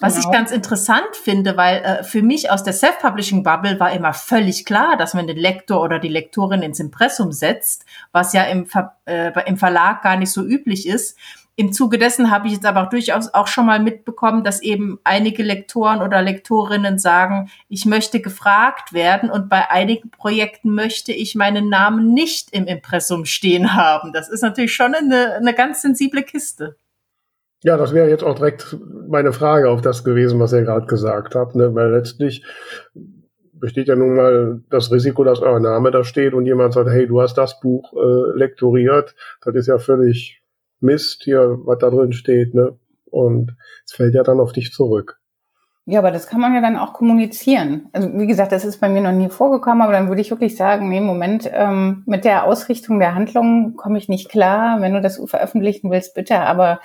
[0.00, 0.28] Was genau.
[0.28, 4.96] ich ganz interessant finde, weil äh, für mich aus der Self-Publishing-Bubble war immer völlig klar,
[4.96, 9.32] dass man den Lektor oder die Lektorin ins Impressum setzt, was ja im, Ver äh,
[9.46, 11.18] im Verlag gar nicht so üblich ist.
[11.58, 15.00] Im Zuge dessen habe ich jetzt aber auch durchaus auch schon mal mitbekommen, dass eben
[15.02, 21.34] einige Lektoren oder Lektorinnen sagen, ich möchte gefragt werden und bei einigen Projekten möchte ich
[21.34, 24.12] meinen Namen nicht im Impressum stehen haben.
[24.12, 26.76] Das ist natürlich schon eine, eine ganz sensible Kiste.
[27.64, 28.76] Ja, das wäre jetzt auch direkt
[29.08, 31.74] meine Frage auf das gewesen, was ihr gerade gesagt habt, ne?
[31.74, 32.44] weil letztlich
[33.52, 37.08] besteht ja nun mal das Risiko, dass euer Name da steht und jemand sagt, hey,
[37.08, 40.40] du hast das Buch äh, lektoriert, das ist ja völlig
[40.80, 42.76] Mist hier, was da drin steht, ne?
[43.10, 45.18] Und es fällt ja dann auf dich zurück.
[45.90, 47.88] Ja, aber das kann man ja dann auch kommunizieren.
[47.94, 50.54] Also wie gesagt, das ist bei mir noch nie vorgekommen, aber dann würde ich wirklich
[50.54, 54.82] sagen, nee, Moment, ähm, mit der Ausrichtung der Handlung komme ich nicht klar.
[54.82, 56.80] Wenn du das veröffentlichen willst, bitte, aber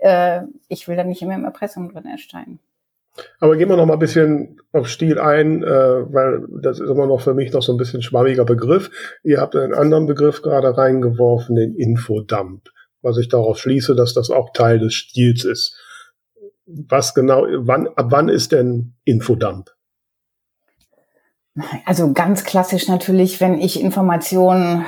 [0.00, 2.58] äh, ich will da nicht immer im Erpressung drin erscheinen.
[3.38, 7.06] Aber gehen wir noch mal ein bisschen auf Stil ein, äh, weil das ist immer
[7.06, 8.90] noch für mich noch so ein bisschen schwammiger Begriff.
[9.22, 12.70] Ihr habt einen anderen Begriff gerade reingeworfen, den Infodump,
[13.02, 15.76] was ich daraus schließe, dass das auch Teil des Stils ist.
[16.66, 19.70] Was genau, wann, ab wann ist denn Infodump?
[21.86, 24.84] Also ganz klassisch natürlich, wenn ich Informationen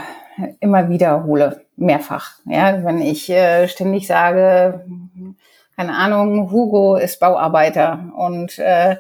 [0.61, 2.39] immer wiederhole, mehrfach.
[2.47, 4.85] Ja, wenn ich äh, ständig sage,
[5.77, 8.97] keine Ahnung, Hugo ist Bauarbeiter und äh,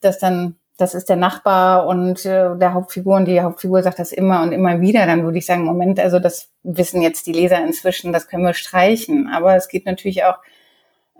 [0.00, 4.12] das dann, das ist der Nachbar und äh, der Hauptfigur und die Hauptfigur sagt das
[4.12, 7.62] immer und immer wieder, dann würde ich sagen, Moment, also das wissen jetzt die Leser
[7.62, 9.28] inzwischen, das können wir streichen.
[9.28, 10.38] Aber es geht natürlich auch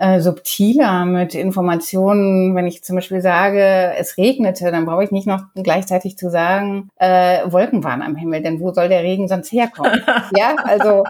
[0.00, 2.54] äh, subtiler mit Informationen.
[2.54, 6.88] Wenn ich zum Beispiel sage, es regnete, dann brauche ich nicht noch gleichzeitig zu sagen,
[6.96, 10.00] äh, Wolken waren am Himmel, denn wo soll der Regen sonst herkommen?
[10.36, 11.04] ja, also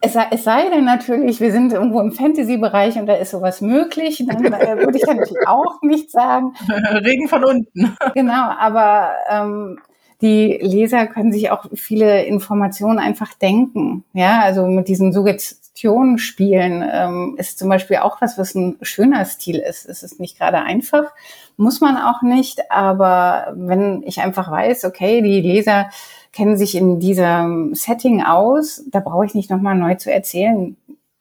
[0.00, 3.60] es sei, es sei denn natürlich, wir sind irgendwo im Fantasy-Bereich und da ist sowas
[3.60, 6.54] möglich, dann äh, würde ich dann natürlich auch nicht sagen.
[6.68, 7.96] Regen von unten.
[8.14, 9.80] Genau, aber ähm,
[10.22, 14.04] die Leser können sich auch viele Informationen einfach denken.
[14.12, 15.12] Ja, also mit diesen
[15.76, 19.86] Suggestionen spielen ähm, ist zum Beispiel auch was, was ein schöner Stil ist.
[19.86, 21.04] Es ist nicht gerade einfach,
[21.58, 25.90] muss man auch nicht, aber wenn ich einfach weiß, okay, die Leser
[26.32, 30.78] kennen sich in diesem Setting aus, da brauche ich nicht nochmal neu zu erzählen,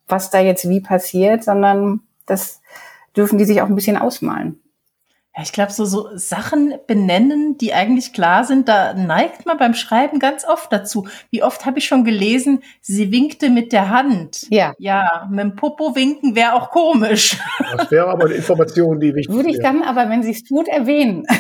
[0.08, 2.62] was da jetzt wie passiert, sondern das
[3.16, 4.62] dürfen die sich auch ein bisschen ausmalen.
[5.36, 9.74] Ja, ich glaube, so, so Sachen benennen, die eigentlich klar sind, da neigt man beim
[9.74, 11.10] Schreiben ganz oft dazu.
[11.30, 14.48] Wie oft habe ich schon gelesen, sie winkte mit der Hand.
[14.50, 14.74] Ja.
[14.78, 17.38] Ja, mit dem Popo winken wäre auch komisch.
[17.76, 20.70] Das wäre aber eine Information, die wichtig Würde ich dann aber, wenn sie es tut,
[20.70, 21.26] erwähnen.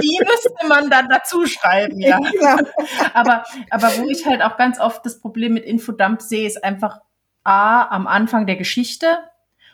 [0.00, 2.20] die müsste man dann dazu schreiben, ja.
[2.32, 2.58] Genau.
[3.14, 7.00] Aber, aber wo ich halt auch ganz oft das Problem mit Infodump sehe, ist einfach
[7.42, 9.18] A, am Anfang der Geschichte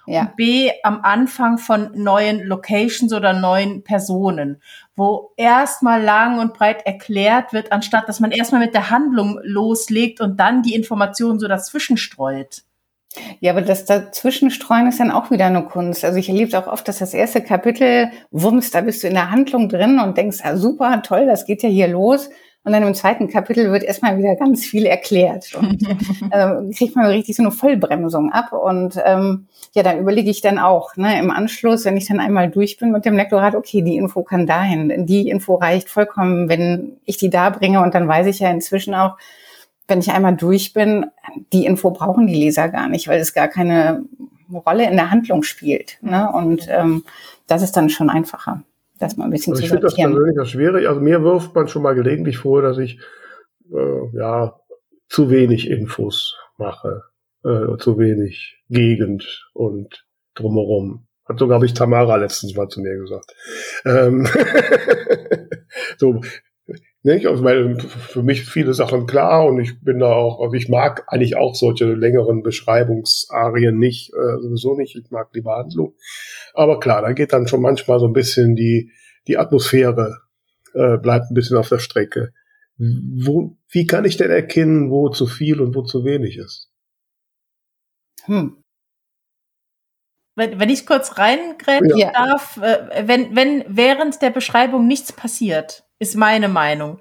[0.06, 0.22] ja.
[0.22, 4.60] und B am Anfang von neuen Locations oder neuen Personen,
[4.96, 10.20] wo erstmal lang und breit erklärt wird, anstatt dass man erstmal mit der Handlung loslegt
[10.20, 12.62] und dann die Informationen so dazwischen streut.
[13.40, 16.04] Ja, aber das Dazwischenstreuen ist dann auch wieder eine Kunst.
[16.04, 19.14] Also ich erlebe es auch oft, dass das erste Kapitel, wumms, da bist du in
[19.14, 22.28] der Handlung drin und denkst, ah, super, toll, das geht ja hier los.
[22.64, 25.54] Und dann im zweiten Kapitel wird erstmal wieder ganz viel erklärt.
[25.54, 25.82] Und
[26.30, 28.52] äh, kriegt man richtig so eine Vollbremsung ab.
[28.52, 32.50] Und ähm, ja, dann überlege ich dann auch, ne, im Anschluss, wenn ich dann einmal
[32.50, 35.06] durch bin mit dem Lektorat, okay, die Info kann dahin.
[35.06, 37.82] Die Info reicht vollkommen, wenn ich die da bringe.
[37.82, 39.18] Und dann weiß ich ja inzwischen auch,
[39.86, 41.06] wenn ich einmal durch bin,
[41.52, 44.04] die Info brauchen die Leser gar nicht, weil es gar keine
[44.50, 45.98] Rolle in der Handlung spielt.
[46.00, 46.32] Ne?
[46.32, 47.04] Und ähm,
[47.46, 48.62] das ist dann schon einfacher
[48.98, 50.88] das mal ein bisschen also zu Ich finde das persönlich das schwierig.
[50.88, 53.00] Also mir wirft man schon mal gelegentlich vor, dass ich
[53.72, 54.58] äh, ja
[55.08, 57.02] zu wenig Infos mache,
[57.44, 61.06] äh, zu wenig Gegend und drumherum.
[61.24, 63.34] Hat sogar habe ich Tamara letztens mal zu mir gesagt.
[63.84, 64.28] Ähm
[65.98, 66.20] so,
[67.04, 67.26] nicht?
[67.26, 71.04] Also weil für mich viele Sachen klar und ich bin da auch, also ich mag
[71.06, 74.96] eigentlich auch solche längeren Beschreibungsarien nicht, äh, sowieso nicht.
[74.96, 75.94] Ich mag die Behandlung.
[76.54, 78.90] Aber klar, da geht dann schon manchmal so ein bisschen die,
[79.28, 80.18] die Atmosphäre
[80.74, 82.32] äh, bleibt ein bisschen auf der Strecke.
[82.76, 86.70] Wo, wie kann ich denn erkennen, wo zu viel und wo zu wenig ist?
[88.24, 88.60] Hm.
[90.36, 92.10] Wenn, wenn ich kurz reingreifen ja.
[92.10, 97.00] darf, äh, wenn, wenn während der Beschreibung nichts passiert, ist meine Meinung.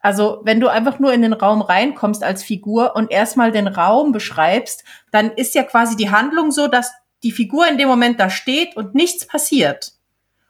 [0.00, 4.12] Also wenn du einfach nur in den Raum reinkommst als Figur und erstmal den Raum
[4.12, 8.28] beschreibst, dann ist ja quasi die Handlung so, dass die Figur in dem Moment da
[8.28, 9.92] steht und nichts passiert.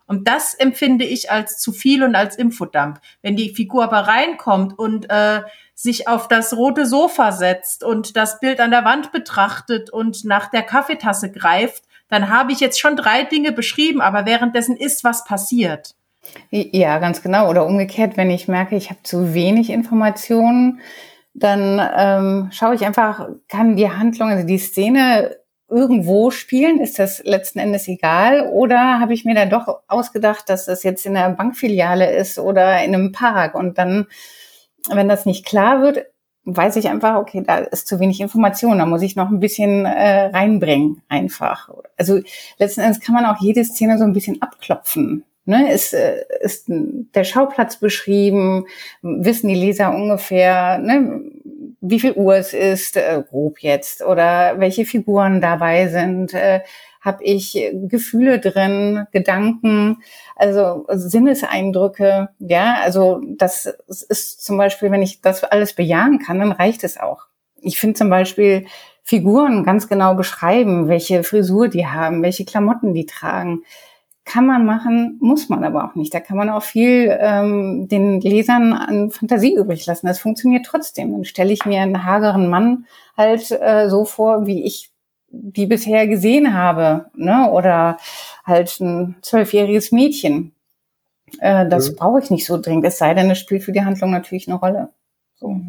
[0.07, 3.01] Und das empfinde ich als zu viel und als Infodump.
[3.23, 5.43] Wenn die Figur aber reinkommt und äh,
[5.75, 10.51] sich auf das rote Sofa setzt und das Bild an der Wand betrachtet und nach
[10.51, 15.25] der Kaffeetasse greift, dann habe ich jetzt schon drei Dinge beschrieben, aber währenddessen ist was
[15.25, 15.95] passiert.
[16.51, 17.49] Ja, ganz genau.
[17.49, 20.81] Oder umgekehrt, wenn ich merke, ich habe zu wenig Informationen,
[21.35, 25.37] dann ähm, schaue ich einfach, kann die Handlung, also die Szene
[25.69, 26.81] irgendwo spielen?
[26.81, 28.49] Ist das letzten Endes egal?
[28.49, 32.83] Oder habe ich mir dann doch ausgedacht, dass das jetzt in einer Bankfiliale ist oder
[32.85, 33.55] in einem Park?
[33.55, 34.07] Und dann,
[34.89, 36.07] wenn das nicht klar wird,
[36.45, 39.87] weiß ich einfach, okay, da ist zu wenig Information, da muss ich noch ein bisschen
[39.87, 41.71] äh, reinbringen, einfach.
[41.97, 42.21] Also
[42.59, 45.25] letzten Endes kann man auch jede Szene so ein bisschen abklopfen.
[45.47, 48.67] Ne, ist, äh, ist der Schauplatz beschrieben?
[49.03, 51.21] Wissen die Leser ungefähr, ne,
[51.83, 56.33] wie viel Uhr es ist, äh, grob jetzt, oder welche Figuren dabei sind?
[56.33, 56.61] Äh,
[57.03, 59.99] Habe ich Gefühle drin, Gedanken,
[60.37, 62.31] also Sinneseindrücke?
[62.39, 63.67] Ja, also das
[64.09, 67.27] ist zum Beispiel, wenn ich das alles bejahen kann, dann reicht es auch.
[67.61, 68.65] Ich finde zum Beispiel
[69.03, 73.65] Figuren ganz genau beschreiben, welche Frisur die haben, welche Klamotten die tragen
[74.25, 76.15] kann man machen, muss man aber auch nicht.
[76.15, 80.07] Da kann man auch viel ähm, den Lesern an Fantasie übrig lassen.
[80.07, 81.13] Das funktioniert trotzdem.
[81.13, 84.91] Dann stelle ich mir einen hageren Mann halt äh, so vor, wie ich
[85.29, 87.51] die bisher gesehen habe, ne?
[87.51, 87.99] Oder
[88.45, 90.53] halt ein zwölfjähriges Mädchen.
[91.41, 91.97] Äh, das mhm.
[91.97, 92.87] brauche ich nicht so dringend.
[92.87, 94.91] Es sei denn, es spielt für die Handlung natürlich eine Rolle.
[95.35, 95.61] So.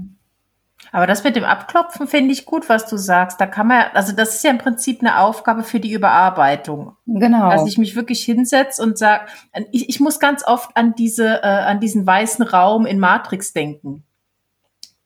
[0.95, 3.41] Aber das mit dem Abklopfen finde ich gut, was du sagst.
[3.41, 6.95] Da kann man, also das ist ja im Prinzip eine Aufgabe für die Überarbeitung.
[7.05, 7.49] Genau.
[7.49, 9.25] Dass ich mich wirklich hinsetze und sage,
[9.73, 14.05] ich, ich muss ganz oft an diese, äh, an diesen weißen Raum in Matrix denken.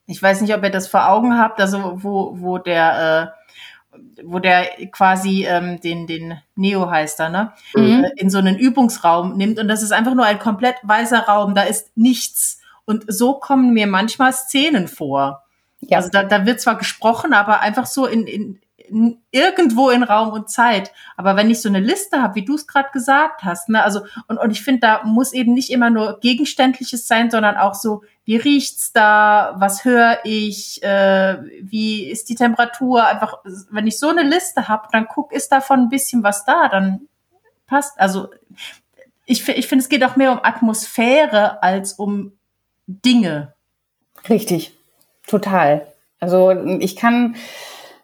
[0.05, 3.33] Ich weiß nicht, ob ihr das vor Augen habt, also wo, wo der,
[3.95, 7.53] äh, wo der quasi ähm, den, den Neo heißt er, ne?
[7.73, 8.03] Mhm.
[8.03, 11.55] Äh, in so einen Übungsraum nimmt und das ist einfach nur ein komplett weißer Raum,
[11.55, 12.61] da ist nichts.
[12.85, 15.45] Und so kommen mir manchmal Szenen vor.
[15.81, 15.97] Ja.
[15.97, 20.31] Also da, da wird zwar gesprochen, aber einfach so in, in, in irgendwo in Raum
[20.33, 20.91] und Zeit.
[21.15, 24.01] Aber wenn ich so eine Liste habe, wie du es gerade gesagt hast, ne, also
[24.27, 28.03] und, und ich finde, da muss eben nicht immer nur Gegenständliches sein, sondern auch so,
[28.25, 33.05] wie riecht's da, was höre ich, äh, wie ist die Temperatur?
[33.05, 33.39] Einfach,
[33.71, 37.07] wenn ich so eine Liste habe, dann guck, ist davon ein bisschen was da, dann
[37.67, 37.99] passt.
[37.99, 38.29] Also
[39.25, 42.33] ich, ich finde, es geht auch mehr um Atmosphäre als um
[42.87, 43.53] Dinge.
[44.27, 44.78] Richtig.
[45.29, 45.85] Total.
[46.19, 47.35] Also ich kann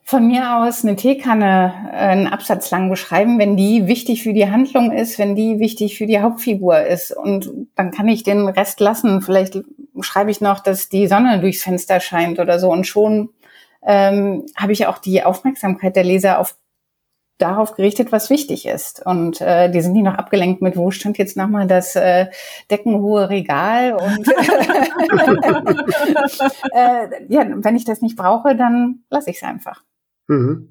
[0.04, 4.50] von mir aus eine Teekanne äh, einen Absatz lang beschreiben, wenn die wichtig für die
[4.50, 7.12] Handlung ist, wenn die wichtig für die Hauptfigur ist.
[7.12, 9.24] Und dann kann ich den Rest lassen.
[9.24, 9.60] Vielleicht
[10.02, 12.72] schreibe ich noch, dass die Sonne durchs Fenster scheint oder so.
[12.72, 13.30] Und schon
[13.84, 16.56] ähm, habe ich auch die Aufmerksamkeit der Leser auf
[17.38, 19.06] darauf gerichtet, was wichtig ist.
[19.06, 22.28] Und äh, die sind nicht noch abgelenkt mit, wo stand jetzt nochmal das äh,
[22.72, 24.28] deckenhohe Regal und
[26.74, 29.84] äh, ja, wenn ich das nicht brauche, dann lasse ich es einfach.
[30.28, 30.70] Mhm.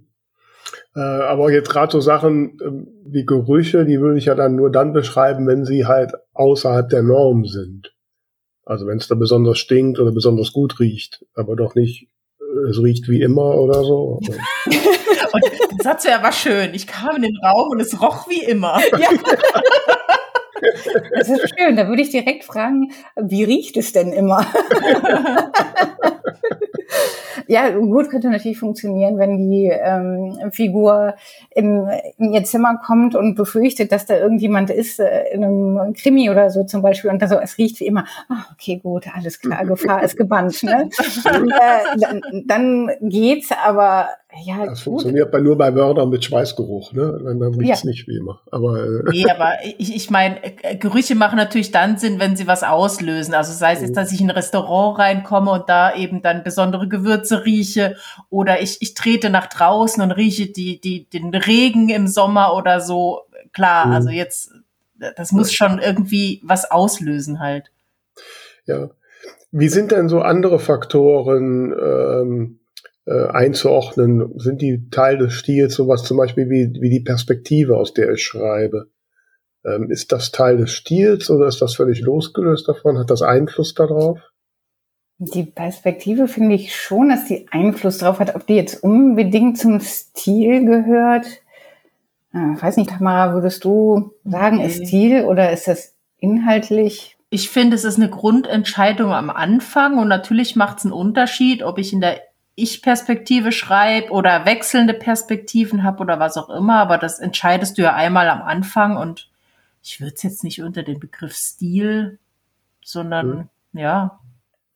[0.97, 2.71] Äh, aber jetzt gerade so Sachen äh,
[3.05, 7.03] wie Gerüche, die würde ich ja dann nur dann beschreiben, wenn sie halt außerhalb der
[7.03, 7.95] Norm sind.
[8.65, 12.09] Also wenn es da besonders stinkt oder besonders gut riecht, aber doch nicht,
[12.71, 14.21] es riecht wie immer oder so.
[15.33, 16.75] Und der Satz ja war schön.
[16.75, 18.81] Ich kam in den Raum und es roch wie immer.
[18.99, 19.09] Ja.
[21.15, 21.77] Das ist schön.
[21.77, 22.91] Da würde ich direkt fragen,
[23.21, 24.47] wie riecht es denn immer?
[27.47, 31.15] ja, gut könnte natürlich funktionieren, wenn die ähm, Figur
[31.51, 36.31] in, in ihr Zimmer kommt und befürchtet, dass da irgendjemand ist, äh, in einem Krimi
[36.31, 39.41] oder so zum Beispiel, und da so, es riecht wie immer, ah, okay, gut, alles
[39.41, 40.63] klar, Gefahr ist gebannt.
[40.63, 40.89] Ne?
[41.25, 44.09] äh, dann, dann geht's, aber
[44.43, 44.85] ja, das gut.
[44.85, 47.21] funktioniert bei, nur bei Wörtern mit Schweißgeruch, ne?
[47.25, 47.91] Dann, riecht es ja.
[47.91, 48.41] nicht wie immer.
[48.51, 49.03] Aber, äh.
[49.11, 53.35] Nee, aber ich, ich meine, äh, Gerüche machen natürlich dann Sinn, wenn sie was auslösen.
[53.35, 56.89] Also sei es jetzt, dass ich in ein Restaurant reinkomme und da eben dann besondere
[56.89, 57.97] Gewürze rieche
[58.31, 62.81] oder ich, ich trete nach draußen und rieche die, die, den Regen im Sommer oder
[62.81, 63.23] so.
[63.53, 63.93] Klar, mhm.
[63.93, 64.53] also jetzt,
[65.17, 67.71] das muss schon irgendwie was auslösen halt.
[68.67, 68.91] Ja.
[69.53, 72.59] Wie sind denn so andere Faktoren, ähm,
[73.07, 74.39] äh, einzuordnen?
[74.39, 78.25] Sind die Teil des Stils sowas zum Beispiel wie, wie die Perspektive, aus der ich
[78.25, 78.89] schreibe?
[79.65, 82.99] Ähm, ist das Teil des Stils oder ist das völlig losgelöst davon?
[82.99, 84.21] Hat das Einfluss darauf?
[85.19, 89.81] Die Perspektive finde ich schon, dass die Einfluss darauf hat, ob die jetzt unbedingt zum
[89.81, 91.27] Stil gehört.
[92.33, 94.67] Ja, weiß nicht, Tamara, würdest du sagen, okay.
[94.67, 97.17] ist Stil oder ist das inhaltlich?
[97.31, 101.79] Ich finde, es ist eine Grundentscheidung am Anfang und natürlich macht es einen Unterschied, ob
[101.79, 102.21] ich in der
[102.57, 107.95] ich-Perspektive schreibe oder wechselnde Perspektiven habe oder was auch immer, aber das entscheidest du ja
[107.95, 109.29] einmal am Anfang und
[109.83, 112.19] ich würde es jetzt nicht unter den Begriff Stil,
[112.83, 113.81] sondern mhm.
[113.81, 114.21] ja.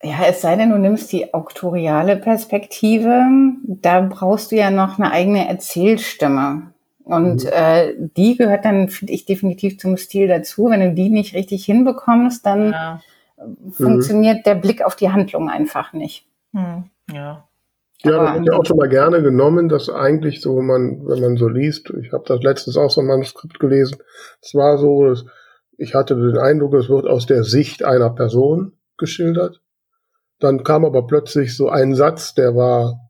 [0.02, 3.24] Ja, es sei denn, du nimmst die auktoriale Perspektive,
[3.64, 6.72] da brauchst du ja noch eine eigene Erzählstimme.
[7.02, 7.50] Und mhm.
[7.52, 10.66] äh, die gehört dann, finde ich, definitiv zum Stil dazu.
[10.66, 13.00] Wenn du die nicht richtig hinbekommst, dann ja.
[13.72, 14.42] funktioniert mhm.
[14.44, 16.26] der Blick auf die Handlung einfach nicht.
[16.52, 16.90] Mhm.
[18.02, 18.10] Ja.
[18.12, 21.20] Ja, das wird ja auch schon mal gerne genommen, dass eigentlich so, wenn man, wenn
[21.20, 23.98] man so liest, ich habe das letztens auch so ein Manuskript gelesen,
[24.40, 25.24] es war so, dass
[25.78, 29.60] ich hatte den Eindruck, es wird aus der Sicht einer Person geschildert.
[30.40, 33.08] Dann kam aber plötzlich so ein Satz, der war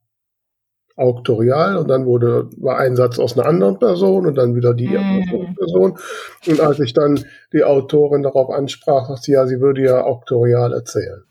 [0.97, 4.89] auktorial und dann wurde, war ein Satz aus einer anderen Person und dann wieder die
[4.89, 5.55] mm.
[5.55, 5.99] Person.
[6.47, 10.73] Und als ich dann die Autorin darauf ansprach, sagte sie, ja, sie würde ja auktorial
[10.73, 11.23] erzählen.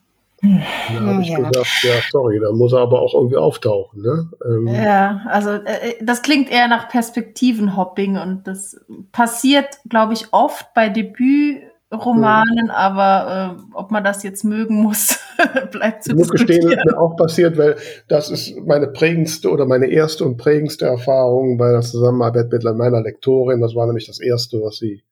[0.42, 1.38] Da habe ich ja.
[1.38, 4.02] gesagt, ja, sorry, da muss er aber auch irgendwie auftauchen.
[4.02, 4.30] Ne?
[4.46, 8.80] Ähm, ja, also äh, das klingt eher nach Perspektivenhopping und das
[9.12, 12.74] passiert, glaube ich, oft bei Debütromanen, ja.
[12.74, 15.20] aber äh, ob man das jetzt mögen muss,
[15.72, 17.76] bleibt zu Ich muss gestehen, das ist mir auch passiert, weil
[18.08, 23.02] das ist meine prägendste oder meine erste und prägendste Erfahrung bei der Zusammenarbeit mit meiner
[23.02, 23.62] Lektorin.
[23.62, 25.04] Das war nämlich das erste, was sie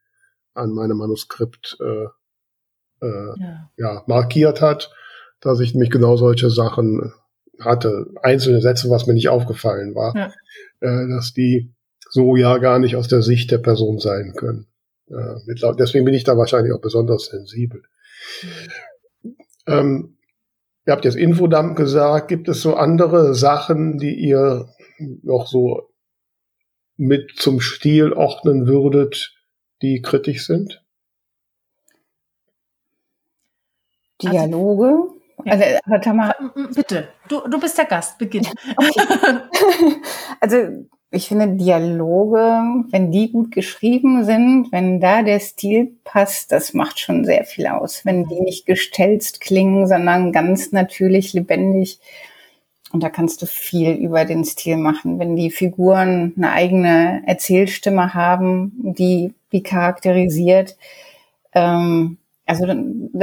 [0.53, 3.69] an meinem Manuskript äh, äh, ja.
[3.75, 4.03] ja.
[4.05, 4.91] markiert hat
[5.41, 7.13] dass ich nämlich genau solche Sachen
[7.59, 8.07] hatte.
[8.21, 10.33] Einzelne Sätze, was mir nicht aufgefallen war, ja.
[10.81, 11.73] äh, dass die
[12.09, 14.67] so ja gar nicht aus der Sicht der Person sein können.
[15.07, 15.35] Äh,
[15.77, 17.83] deswegen bin ich da wahrscheinlich auch besonders sensibel.
[18.41, 19.35] Mhm.
[19.67, 20.17] Ähm,
[20.85, 22.27] ihr habt jetzt Infodump gesagt.
[22.27, 24.69] Gibt es so andere Sachen, die ihr
[25.23, 25.89] noch so
[26.97, 29.35] mit zum Stil ordnen würdet,
[29.81, 30.83] die kritisch sind?
[34.21, 35.14] Dialoge.
[35.43, 35.63] Also,
[36.01, 36.35] Tamara,
[36.73, 38.47] bitte, du, du bist der Gast, beginn.
[40.39, 46.73] also ich finde Dialoge, wenn die gut geschrieben sind, wenn da der Stil passt, das
[46.73, 48.05] macht schon sehr viel aus.
[48.05, 51.99] Wenn die nicht gestelzt klingen, sondern ganz natürlich, lebendig.
[52.91, 55.19] Und da kannst du viel über den Stil machen.
[55.19, 60.75] Wenn die Figuren eine eigene Erzählstimme haben, die die charakterisiert,
[61.53, 62.65] ähm, also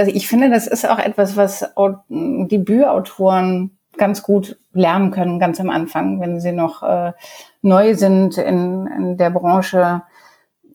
[0.07, 1.65] ich finde, das ist auch etwas, was
[2.09, 7.13] Debütautoren ganz gut lernen können, ganz am Anfang, wenn sie noch äh,
[7.61, 10.03] neu sind in, in der Branche.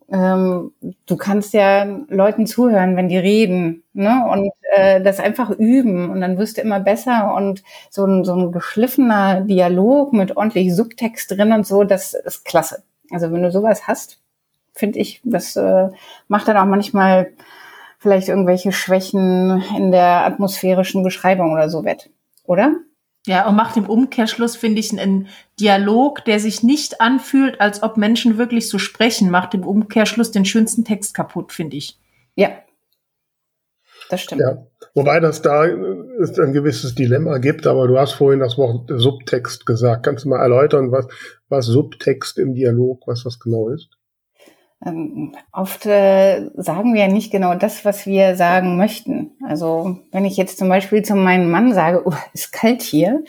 [0.09, 0.71] Ähm,
[1.05, 4.25] du kannst ja Leuten zuhören, wenn die reden, ne?
[4.31, 8.33] Und äh, das einfach üben und dann wirst du immer besser und so ein, so
[8.33, 12.83] ein geschliffener Dialog mit ordentlich Subtext drin und so, das ist klasse.
[13.11, 14.21] Also wenn du sowas hast,
[14.73, 15.89] finde ich, das äh,
[16.27, 17.31] macht dann auch manchmal
[17.97, 22.09] vielleicht irgendwelche Schwächen in der atmosphärischen Beschreibung oder so wett,
[22.43, 22.75] oder?
[23.25, 25.27] Ja, und macht im Umkehrschluss, finde ich, einen
[25.59, 30.45] Dialog, der sich nicht anfühlt, als ob Menschen wirklich so sprechen, macht im Umkehrschluss den
[30.45, 31.99] schönsten Text kaputt, finde ich.
[32.35, 32.51] Ja.
[34.09, 34.41] Das stimmt.
[34.41, 34.65] Ja.
[34.93, 39.65] Wobei das da ist ein gewisses Dilemma gibt, aber du hast vorhin das Wort Subtext
[39.65, 40.03] gesagt.
[40.05, 41.07] Kannst du mal erläutern, was,
[41.49, 43.96] was Subtext im Dialog, was das genau ist?
[44.86, 49.32] Ähm, oft äh, sagen wir ja nicht genau das, was wir sagen möchten.
[49.45, 53.23] Also wenn ich jetzt zum Beispiel zu meinem Mann sage, oh, ist kalt hier,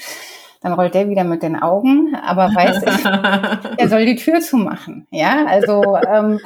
[0.61, 3.05] dann rollt der wieder mit den Augen, aber weiß ich,
[3.78, 5.07] er soll die Tür zumachen.
[5.11, 6.40] Ja, also ähm,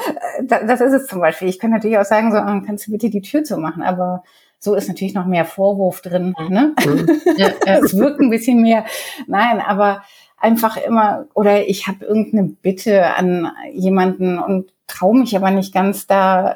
[0.45, 1.49] das, das ist es zum Beispiel.
[1.49, 4.23] Ich könnte natürlich auch sagen, so, ah, kannst du bitte die Tür zumachen, aber
[4.59, 6.37] so ist natürlich noch mehr Vorwurf drin.
[6.49, 6.75] Ne?
[6.85, 7.21] Mhm.
[7.37, 8.85] Ja, es wirkt ein bisschen mehr.
[9.27, 10.05] Nein, aber
[10.43, 16.07] einfach immer, oder ich habe irgendeine Bitte an jemanden und traue mich aber nicht ganz
[16.07, 16.51] da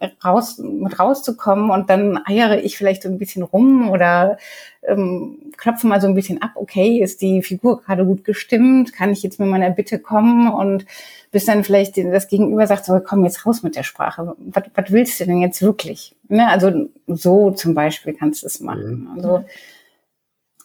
[0.00, 4.38] äh, raus, mit rauszukommen und dann eiere ich vielleicht so ein bisschen rum oder
[4.82, 9.12] ähm, klopfe mal so ein bisschen ab, okay, ist die Figur gerade gut gestimmt, kann
[9.12, 10.86] ich jetzt mit meiner Bitte kommen und
[11.30, 14.90] bis dann vielleicht das Gegenüber sagt, so komm jetzt raus mit der Sprache, was, was
[14.90, 16.16] willst du denn jetzt wirklich?
[16.28, 16.48] Ne?
[16.48, 19.02] Also so zum Beispiel kannst du es machen.
[19.02, 19.10] Mhm.
[19.16, 19.44] Also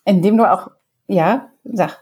[0.05, 0.71] indem du auch,
[1.07, 1.99] ja, sag.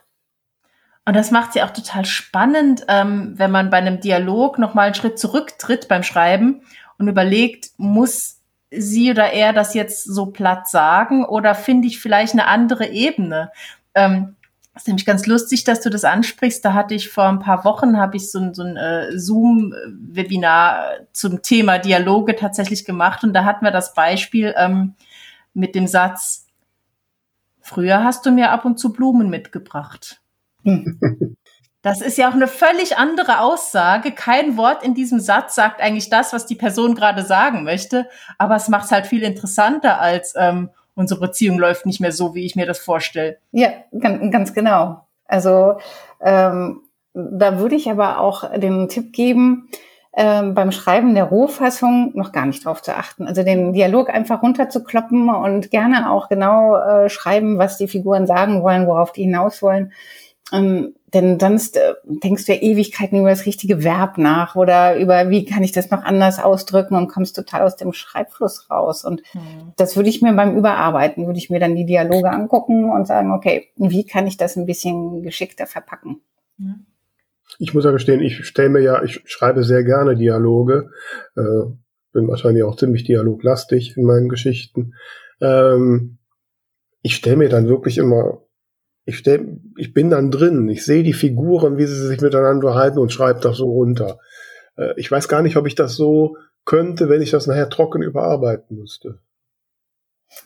[1.09, 4.93] Und das macht sie auch total spannend, ähm, wenn man bei einem Dialog nochmal einen
[4.93, 6.61] Schritt zurücktritt beim Schreiben
[6.99, 12.33] und überlegt, muss sie oder er das jetzt so platt sagen oder finde ich vielleicht
[12.33, 13.51] eine andere Ebene?
[13.95, 14.35] Ähm,
[14.75, 16.63] das ist nämlich ganz lustig, dass du das ansprichst.
[16.63, 20.91] Da hatte ich vor ein paar Wochen, habe ich so ein, so ein äh, Zoom-Webinar
[21.11, 24.93] zum Thema Dialoge tatsächlich gemacht und da hatten wir das Beispiel ähm,
[25.55, 26.45] mit dem Satz,
[27.61, 30.18] früher hast du mir ab und zu Blumen mitgebracht.
[31.81, 34.11] Das ist ja auch eine völlig andere Aussage.
[34.11, 38.09] Kein Wort in diesem Satz sagt eigentlich das, was die Person gerade sagen möchte.
[38.37, 42.35] Aber es macht es halt viel interessanter als ähm, unsere Beziehung läuft nicht mehr so,
[42.35, 43.37] wie ich mir das vorstelle.
[43.51, 45.05] Ja, ganz, genau.
[45.25, 45.77] Also
[46.21, 46.81] ähm,
[47.13, 49.69] da würde ich aber auch den Tipp geben,
[50.13, 53.25] ähm, beim Schreiben der Rohfassung noch gar nicht drauf zu achten.
[53.25, 58.61] Also den Dialog einfach runterzukloppen und gerne auch genau äh, schreiben, was die Figuren sagen
[58.63, 59.93] wollen, worauf die hinaus wollen
[60.51, 65.29] ähm, denn sonst äh, denkst du ja Ewigkeiten über das richtige Verb nach oder über,
[65.29, 69.05] wie kann ich das noch anders ausdrücken und kommst total aus dem Schreibfluss raus.
[69.05, 69.73] Und mhm.
[69.77, 73.31] das würde ich mir beim Überarbeiten, würde ich mir dann die Dialoge angucken und sagen,
[73.31, 76.21] okay, wie kann ich das ein bisschen geschickter verpacken?
[77.57, 80.91] Ich muss ja gestehen, ich stelle mir ja, ich schreibe sehr gerne Dialoge,
[81.35, 81.71] äh,
[82.13, 84.93] bin wahrscheinlich auch ziemlich dialoglastig in meinen Geschichten.
[85.41, 86.17] Ähm,
[87.01, 88.41] ich stelle mir dann wirklich immer
[89.09, 92.99] ich, stell, ich bin dann drin, ich sehe die Figuren, wie sie sich miteinander halten
[92.99, 94.19] und schreibe das so runter.
[94.77, 98.01] Äh, ich weiß gar nicht, ob ich das so könnte, wenn ich das nachher trocken
[98.01, 99.19] überarbeiten müsste.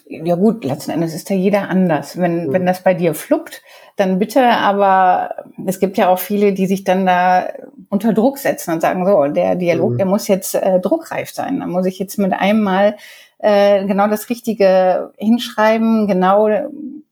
[0.08, 2.18] Ja gut, letzten Endes ist ja jeder anders.
[2.18, 2.54] Wenn, mhm.
[2.54, 3.62] wenn das bei dir fluppt,
[3.98, 5.36] dann bitte, aber
[5.66, 7.50] es gibt ja auch viele, die sich dann da
[7.90, 9.98] unter Druck setzen und sagen, so, der Dialog, mhm.
[9.98, 11.60] der muss jetzt äh, druckreif sein.
[11.60, 12.96] Da muss ich jetzt mit einem Mal
[13.40, 16.48] äh, genau das Richtige hinschreiben, genau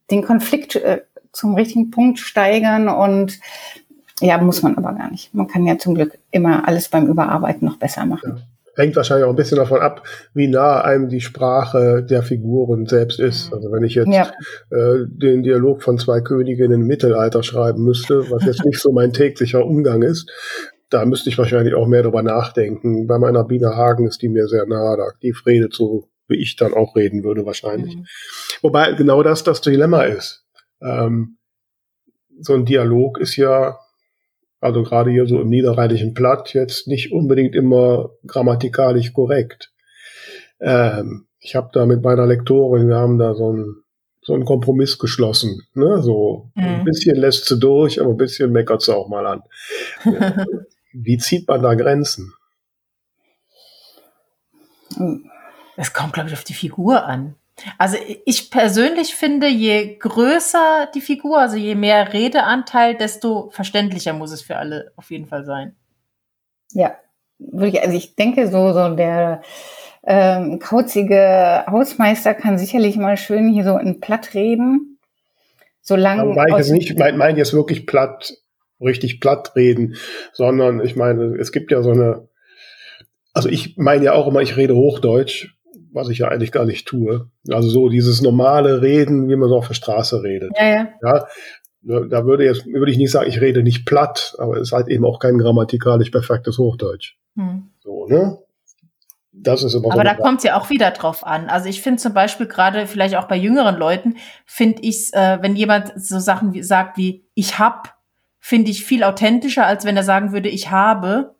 [0.09, 1.01] den Konflikt äh,
[1.33, 3.39] zum richtigen Punkt steigern und
[4.21, 5.33] ja, muss man aber gar nicht.
[5.33, 8.37] Man kann ja zum Glück immer alles beim Überarbeiten noch besser machen.
[8.37, 8.43] Ja.
[8.77, 10.03] Hängt wahrscheinlich auch ein bisschen davon ab,
[10.33, 13.49] wie nah einem die Sprache der Figuren selbst ist.
[13.49, 13.55] Mhm.
[13.55, 14.31] Also wenn ich jetzt ja.
[14.69, 19.11] äh, den Dialog von zwei Königinnen im Mittelalter schreiben müsste, was jetzt nicht so mein
[19.11, 20.31] täglicher Umgang ist,
[20.89, 23.07] da müsste ich wahrscheinlich auch mehr darüber nachdenken.
[23.07, 26.55] Bei meiner Bina Hagen ist die mir sehr nah, da die redet so, wie ich
[26.55, 27.97] dann auch reden würde wahrscheinlich.
[27.97, 28.05] Mhm.
[28.61, 30.40] Wobei genau das das Dilemma ist
[30.81, 31.37] ähm,
[32.39, 33.77] so ein Dialog ist ja,
[34.59, 39.71] also gerade hier so im niederrheinischen Platt, jetzt nicht unbedingt immer grammatikalisch korrekt.
[40.59, 43.81] Ähm, ich habe da mit meiner Lektorin, wir haben da so ein
[44.23, 45.63] so einen Kompromiss geschlossen.
[45.73, 46.01] Ne?
[46.01, 46.63] So mhm.
[46.63, 49.43] ein bisschen lässt sie durch, aber ein bisschen meckert sie auch mal an.
[50.93, 52.33] Wie zieht man da Grenzen?
[55.77, 57.35] Es kommt, glaube ich, auf die Figur an.
[57.77, 64.31] Also ich persönlich finde, je größer die Figur, also je mehr Redeanteil, desto verständlicher muss
[64.31, 65.75] es für alle auf jeden Fall sein.
[66.73, 66.95] Ja,
[67.39, 69.41] also ich denke so, so der
[70.03, 74.99] ähm, kauzige Hausmeister kann sicherlich mal schön hier so in Platt reden.
[75.81, 76.25] Solange.
[76.33, 78.33] Meine ich jetzt nicht, meine mein jetzt wirklich platt,
[78.79, 79.95] richtig platt reden,
[80.31, 82.27] sondern ich meine, es gibt ja so eine,
[83.33, 85.55] also ich meine ja auch immer, ich rede Hochdeutsch
[85.91, 87.29] was ich ja eigentlich gar nicht tue.
[87.49, 90.51] Also so dieses normale Reden, wie man so auf der Straße redet.
[90.57, 90.87] Ja, ja.
[91.01, 91.25] ja
[91.81, 94.87] da würde jetzt würde ich nicht sagen, ich rede nicht platt, aber es ist halt
[94.87, 97.15] eben auch kein grammatikalisch perfektes Hochdeutsch.
[97.35, 97.69] Hm.
[97.79, 98.37] So, ne?
[99.33, 101.47] Das ist immer Aber so da kommt es ja auch wieder drauf an.
[101.47, 105.55] Also ich finde zum Beispiel gerade vielleicht auch bei jüngeren Leuten, finde ich äh, wenn
[105.55, 107.95] jemand so Sachen wie, sagt wie ich hab,
[108.39, 111.35] finde ich viel authentischer, als wenn er sagen würde, ich habe.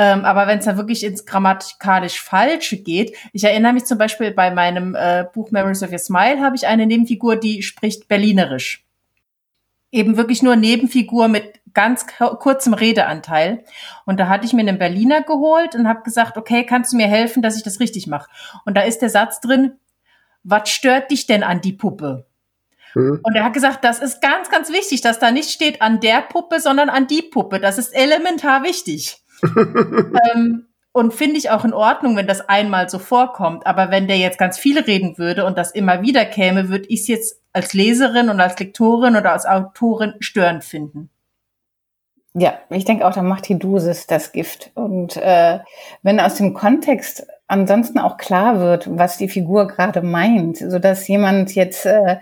[0.00, 4.30] Ähm, aber wenn es dann wirklich ins grammatikalisch Falsche geht, ich erinnere mich zum Beispiel
[4.30, 8.86] bei meinem äh, Buch Memories of Your Smile habe ich eine Nebenfigur, die spricht Berlinerisch.
[9.90, 13.64] Eben wirklich nur Nebenfigur mit ganz kurzem Redeanteil.
[14.06, 17.08] Und da hatte ich mir einen Berliner geholt und habe gesagt, okay, kannst du mir
[17.08, 18.30] helfen, dass ich das richtig mache?
[18.64, 19.72] Und da ist der Satz drin,
[20.44, 22.26] was stört dich denn an die Puppe?
[22.94, 23.18] Mhm.
[23.22, 26.22] Und er hat gesagt, das ist ganz, ganz wichtig, dass da nicht steht an der
[26.22, 27.58] Puppe, sondern an die Puppe.
[27.58, 29.24] Das ist elementar wichtig.
[29.42, 33.66] Ähm, und finde ich auch in Ordnung, wenn das einmal so vorkommt.
[33.66, 37.02] Aber wenn der jetzt ganz viel reden würde und das immer wieder käme, würde ich
[37.02, 41.10] es jetzt als Leserin und als Lektorin oder als Autorin störend finden.
[42.34, 44.70] Ja, ich denke auch, da macht die Dosis das Gift.
[44.74, 45.60] Und äh,
[46.02, 51.08] wenn aus dem Kontext ansonsten auch klar wird, was die Figur gerade meint, so dass
[51.08, 52.18] jemand jetzt äh,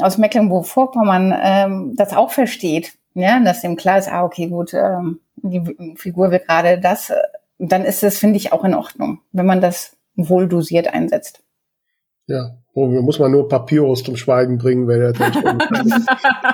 [0.00, 5.20] aus Mecklenburg-Vorpommern ähm, das auch versteht, ja, dass dem klar ist, ah, okay, gut, ähm,
[5.36, 7.12] die Figur will gerade das,
[7.58, 11.42] dann ist es, finde ich, auch in Ordnung, wenn man das wohl dosiert einsetzt.
[12.26, 15.32] Ja, wo muss man nur Papyrus zum Schweigen bringen, wenn er dann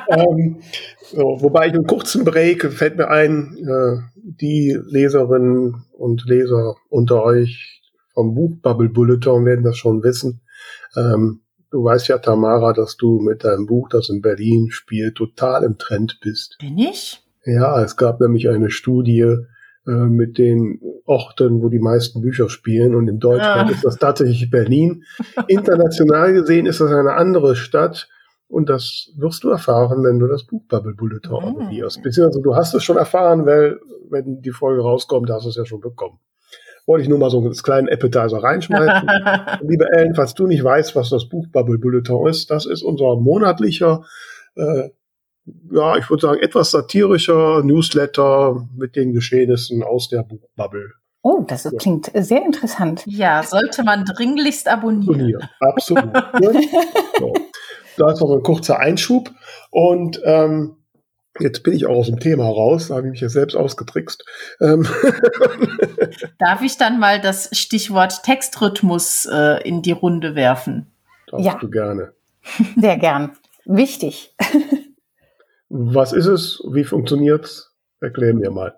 [0.08, 0.56] ähm,
[1.02, 7.22] so, Wobei ich einen kurzen Break fällt mir ein, äh, die Leserinnen und Leser unter
[7.22, 7.82] euch
[8.14, 10.40] vom Buch Bubble Bulletin werden das schon wissen.
[10.96, 15.64] Ähm, du weißt ja, Tamara, dass du mit deinem Buch, das in Berlin spielt, total
[15.64, 16.56] im Trend bist.
[16.60, 17.22] Bin ich?
[17.44, 19.36] Ja, es gab nämlich eine Studie
[19.86, 22.94] äh, mit den Orten, wo die meisten Bücher spielen.
[22.94, 23.72] Und in Deutschland ah.
[23.72, 25.04] ist das tatsächlich Berlin.
[25.48, 28.08] International gesehen ist das eine andere Stadt.
[28.48, 31.40] Und das wirst du erfahren, wenn du das Buch Bubble Bulletin oh.
[31.40, 32.02] abonnierst.
[32.02, 35.64] Beziehungsweise du hast es schon erfahren, weil, wenn die Folge rauskommt, hast du es ja
[35.64, 36.18] schon bekommen.
[36.86, 39.08] Wollte ich nur mal so einen kleinen Appetizer reinschmeißen.
[39.68, 43.16] Liebe Ellen, falls du nicht weißt, was das Buch Bubble Bulletin ist, das ist unser
[43.16, 44.04] monatlicher
[44.54, 44.90] äh,
[45.70, 50.92] ja, ich würde sagen, etwas satirischer Newsletter mit den Geschehnissen aus der Buchbubble.
[51.22, 51.70] Oh, das ja.
[51.76, 53.02] klingt sehr interessant.
[53.06, 55.48] Ja, sollte man dringlichst abonnieren.
[55.60, 56.12] Absolut.
[57.18, 57.32] so.
[57.96, 59.30] Da ist noch ein kurzer Einschub.
[59.70, 60.76] Und ähm,
[61.38, 64.24] Jetzt bin ich auch aus dem Thema raus, da habe ich mich ja selbst ausgetrickst.
[64.60, 64.86] Ähm.
[66.38, 70.92] Darf ich dann mal das Stichwort Textrhythmus äh, in die Runde werfen?
[71.28, 71.58] Darfst ja.
[71.58, 72.12] du gerne.
[72.76, 73.32] Sehr gern.
[73.64, 74.34] Wichtig.
[75.68, 76.62] Was ist es?
[76.70, 77.74] Wie funktioniert's?
[78.00, 78.74] Erklär mir mal.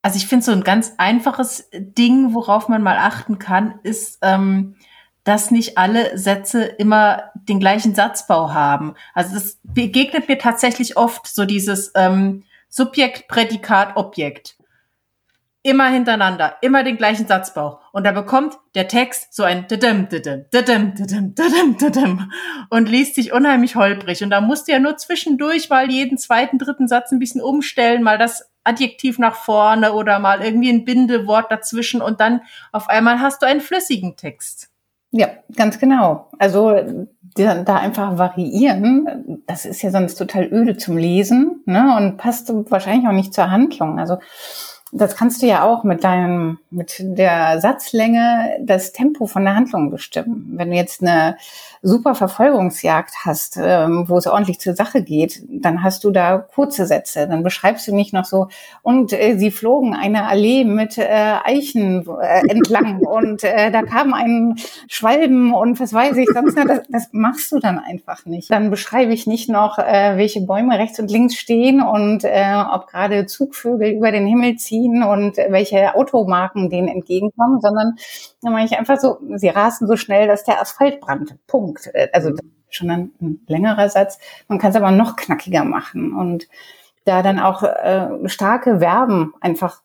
[0.00, 4.76] Also ich finde so ein ganz einfaches Ding, worauf man mal achten kann, ist, ähm,
[5.24, 8.94] dass nicht alle Sätze immer den gleichen Satzbau haben.
[9.14, 14.56] Also das begegnet mir tatsächlich oft so dieses ähm, Subjekt, Prädikat, Objekt.
[15.64, 17.78] Immer hintereinander, immer den gleichen Satzbau.
[17.92, 22.32] Und da bekommt der Text so ein Didim, Didim, Didim, Didim, Didim, Didim
[22.68, 24.24] und liest sich unheimlich holprig.
[24.24, 28.02] Und da musst du ja nur zwischendurch mal jeden zweiten, dritten Satz ein bisschen umstellen,
[28.02, 32.42] mal das Adjektiv nach vorne oder mal irgendwie ein Bindewort dazwischen und dann
[32.72, 34.71] auf einmal hast du einen flüssigen Text.
[35.12, 36.28] Ja, ganz genau.
[36.38, 36.74] Also
[37.34, 41.96] da einfach variieren, das ist ja sonst total öde zum Lesen ne?
[41.96, 43.98] und passt wahrscheinlich auch nicht zur Handlung.
[43.98, 44.18] Also
[44.90, 49.90] das kannst du ja auch mit deinem, mit der Satzlänge das Tempo von der Handlung
[49.90, 50.52] bestimmen.
[50.56, 51.36] Wenn du jetzt eine
[51.82, 56.86] super Verfolgungsjagd hast, ähm, wo es ordentlich zur Sache geht, dann hast du da kurze
[56.86, 57.26] Sätze.
[57.26, 58.48] Dann beschreibst du nicht noch so,
[58.82, 64.14] und äh, sie flogen eine Allee mit äh, Eichen äh, entlang und äh, da kam
[64.14, 64.54] ein
[64.88, 66.56] Schwalben und was weiß ich sonst.
[66.56, 68.50] Das, das machst du dann einfach nicht.
[68.50, 72.86] Dann beschreibe ich nicht noch, äh, welche Bäume rechts und links stehen und äh, ob
[72.86, 77.96] gerade Zugvögel über den Himmel ziehen und welche Automarken denen entgegenkommen, sondern
[78.42, 81.38] dann mache ich einfach so, sie rasen so schnell, dass der Asphalt brannte.
[81.46, 81.71] Punkt.
[81.92, 82.38] Äh, also mhm.
[82.70, 84.18] schon ein, ein längerer Satz.
[84.48, 86.48] Man kann es aber noch knackiger machen und
[87.04, 89.82] da dann auch äh, starke Verben einfach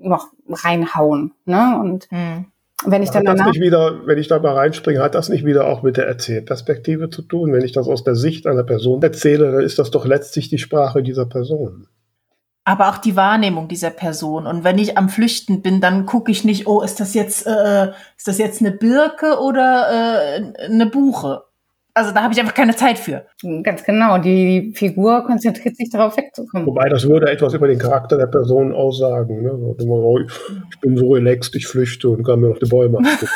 [0.00, 1.32] noch reinhauen.
[1.44, 1.78] Ne?
[1.80, 2.46] Und mhm.
[2.84, 5.44] wenn ich dann hat das nicht wieder, wenn ich da mal reinspringe, hat das nicht
[5.44, 7.52] wieder auch mit der Erzählperspektive zu tun?
[7.52, 10.58] Wenn ich das aus der Sicht einer Person erzähle, dann ist das doch letztlich die
[10.58, 11.88] Sprache dieser Person
[12.68, 14.46] aber auch die Wahrnehmung dieser Person.
[14.46, 17.92] Und wenn ich am Flüchten bin, dann gucke ich nicht, oh, ist das jetzt, äh,
[18.14, 19.86] ist das jetzt eine Birke oder
[20.36, 21.44] äh, eine Buche?
[21.94, 23.24] Also da habe ich einfach keine Zeit für.
[23.62, 24.18] Ganz genau.
[24.18, 26.66] Die Figur konzentriert sich darauf wegzukommen.
[26.66, 29.42] Wobei das würde etwas über den Charakter der Person aussagen.
[29.42, 29.50] Ne?
[29.54, 33.28] Oh, ich bin so relaxed, ich flüchte und kann mir noch die Bäume angucken.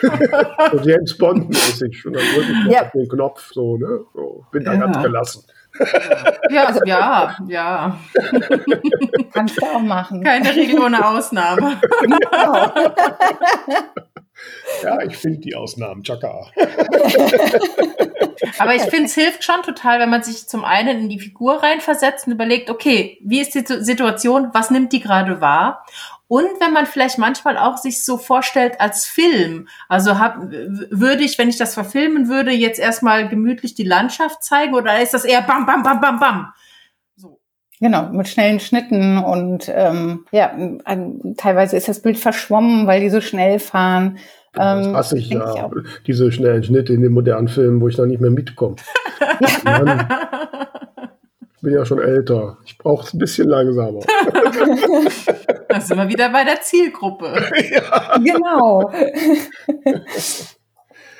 [0.72, 2.06] so James Bond-mäßig.
[2.06, 2.86] Und dann drücke ich ja.
[2.86, 4.00] auf den Knopf, so, ne?
[4.14, 4.80] So, bin da ja.
[4.80, 5.44] ganz gelassen.
[6.50, 7.98] Ja, also, ja, ja.
[9.32, 10.22] Kannst du auch machen.
[10.22, 11.80] Keine Regel ohne Ausnahme.
[12.00, 12.72] Genau.
[14.82, 16.46] Ja, ich finde die Ausnahmen, Chaka.
[18.58, 21.62] Aber ich finde, es hilft schon total, wenn man sich zum einen in die Figur
[21.62, 25.86] reinversetzt und überlegt, okay, wie ist die Situation, was nimmt die gerade wahr?
[26.26, 31.38] Und wenn man vielleicht manchmal auch sich so vorstellt als Film, also hab, würde ich,
[31.38, 35.42] wenn ich das verfilmen würde, jetzt erstmal gemütlich die Landschaft zeigen oder ist das eher
[35.42, 36.52] bam, bam, bam, bam, bam?
[37.16, 37.40] So.
[37.78, 40.52] Genau, mit schnellen Schnitten und ähm, ja,
[40.84, 44.18] ein, teilweise ist das Bild verschwommen, weil die so schnell fahren.
[44.54, 47.96] Das ähm, hasse ich ja, ich diese schnellen Schnitte in den modernen Filmen, wo ich
[47.96, 48.76] da nicht mehr mitkomme.
[51.64, 52.58] Bin ja schon älter.
[52.66, 54.00] Ich brauche es ein bisschen langsamer.
[55.74, 57.34] Da sind wir wieder bei der Zielgruppe.
[57.74, 58.18] Ja.
[58.18, 58.92] Genau.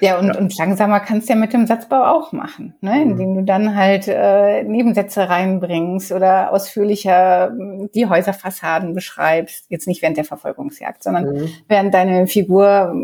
[0.01, 0.39] Ja, und, ja.
[0.39, 2.93] und langsamer kannst du ja mit dem Satzbau auch machen, ne?
[2.93, 3.11] Mhm.
[3.11, 9.67] indem du dann halt äh, Nebensätze reinbringst oder ausführlicher hm, die Häuserfassaden beschreibst.
[9.71, 11.49] Jetzt nicht während der Verfolgungsjagd, sondern mhm.
[11.67, 12.95] während deine Figur,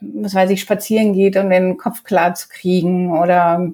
[0.00, 3.72] was weiß ich, spazieren geht, um den Kopf klar zu kriegen oder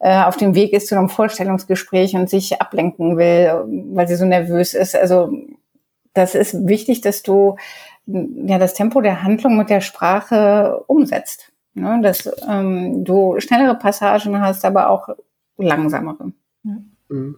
[0.00, 4.24] äh, auf dem Weg ist zu einem Vorstellungsgespräch und sich ablenken will, weil sie so
[4.24, 4.96] nervös ist.
[4.96, 5.32] Also
[6.12, 7.56] das ist wichtig, dass du
[8.06, 11.52] ja das Tempo der Handlung mit der Sprache umsetzt.
[11.74, 12.00] Ne?
[12.02, 15.08] Dass ähm, du schnellere Passagen hast, aber auch
[15.56, 16.32] langsamere.
[17.08, 17.36] Mhm.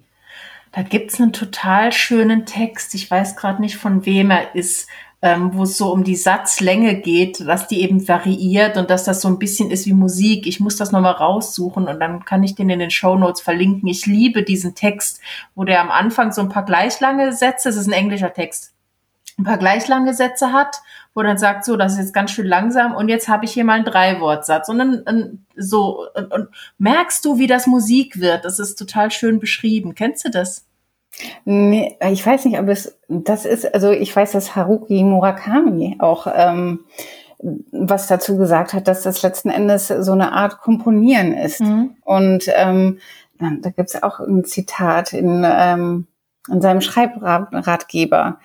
[0.72, 2.94] Da gibt's einen total schönen Text.
[2.94, 4.88] Ich weiß gerade nicht, von wem er ist,
[5.22, 9.22] ähm, wo es so um die Satzlänge geht, dass die eben variiert und dass das
[9.22, 10.46] so ein bisschen ist wie Musik.
[10.46, 13.88] Ich muss das nochmal raussuchen und dann kann ich den in den Show Notes verlinken.
[13.88, 15.20] Ich liebe diesen Text,
[15.54, 18.74] wo der am Anfang so ein paar gleich lange Sätze, es ist ein englischer Text,
[19.38, 20.82] ein paar gleich lange Sätze hat,
[21.14, 23.64] wo dann sagt, so, das ist jetzt ganz schön langsam und jetzt habe ich hier
[23.64, 28.44] mal einen Dreiwortsatz und dann, dann so und, und merkst du, wie das Musik wird?
[28.44, 29.94] Das ist total schön beschrieben.
[29.94, 30.65] Kennst du das?
[31.44, 36.26] Nee, ich weiß nicht, ob es das ist, also ich weiß, dass Haruki Murakami auch
[36.32, 36.80] ähm,
[37.38, 41.60] was dazu gesagt hat, dass das letzten Endes so eine Art Komponieren ist.
[41.60, 41.96] Mhm.
[42.04, 42.98] Und ähm,
[43.38, 46.06] da gibt's auch ein Zitat in, ähm,
[46.50, 48.38] in seinem Schreibratgeber.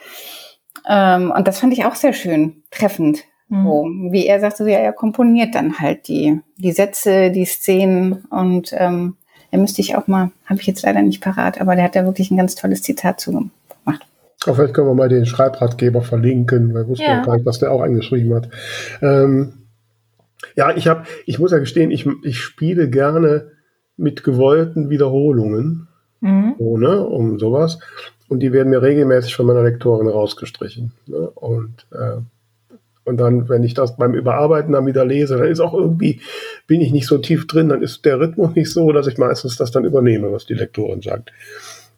[0.87, 3.23] Ähm, und das fand ich auch sehr schön, treffend.
[3.47, 3.63] Mhm.
[3.63, 8.73] So, wie er sagte, ja, er komponiert dann halt die, die Sätze, die Szenen und
[8.73, 9.17] ähm,
[9.51, 12.05] Da müsste ich auch mal, habe ich jetzt leider nicht parat, aber der hat da
[12.05, 14.05] wirklich ein ganz tolles Zitat zu gemacht.
[14.45, 17.23] Auch vielleicht können wir mal den Schreibratgeber verlinken, weil wusste ja.
[17.23, 18.49] gar nicht, was der auch eingeschrieben hat.
[19.01, 19.53] Ähm,
[20.55, 23.51] ja, ich habe, ich muss ja gestehen, ich, ich spiele gerne
[23.97, 25.87] mit gewollten Wiederholungen,
[26.21, 26.55] mhm.
[26.57, 27.79] ohne, um sowas.
[28.29, 30.93] Und die werden mir regelmäßig von meiner Lektorin rausgestrichen.
[31.05, 31.29] Ne?
[31.31, 32.21] Und äh,
[33.11, 36.21] und dann, wenn ich das beim Überarbeiten dann wieder lese, dann ist auch irgendwie,
[36.65, 39.57] bin ich nicht so tief drin, dann ist der Rhythmus nicht so, dass ich meistens
[39.57, 41.33] das dann übernehme, was die Lektorin sagt.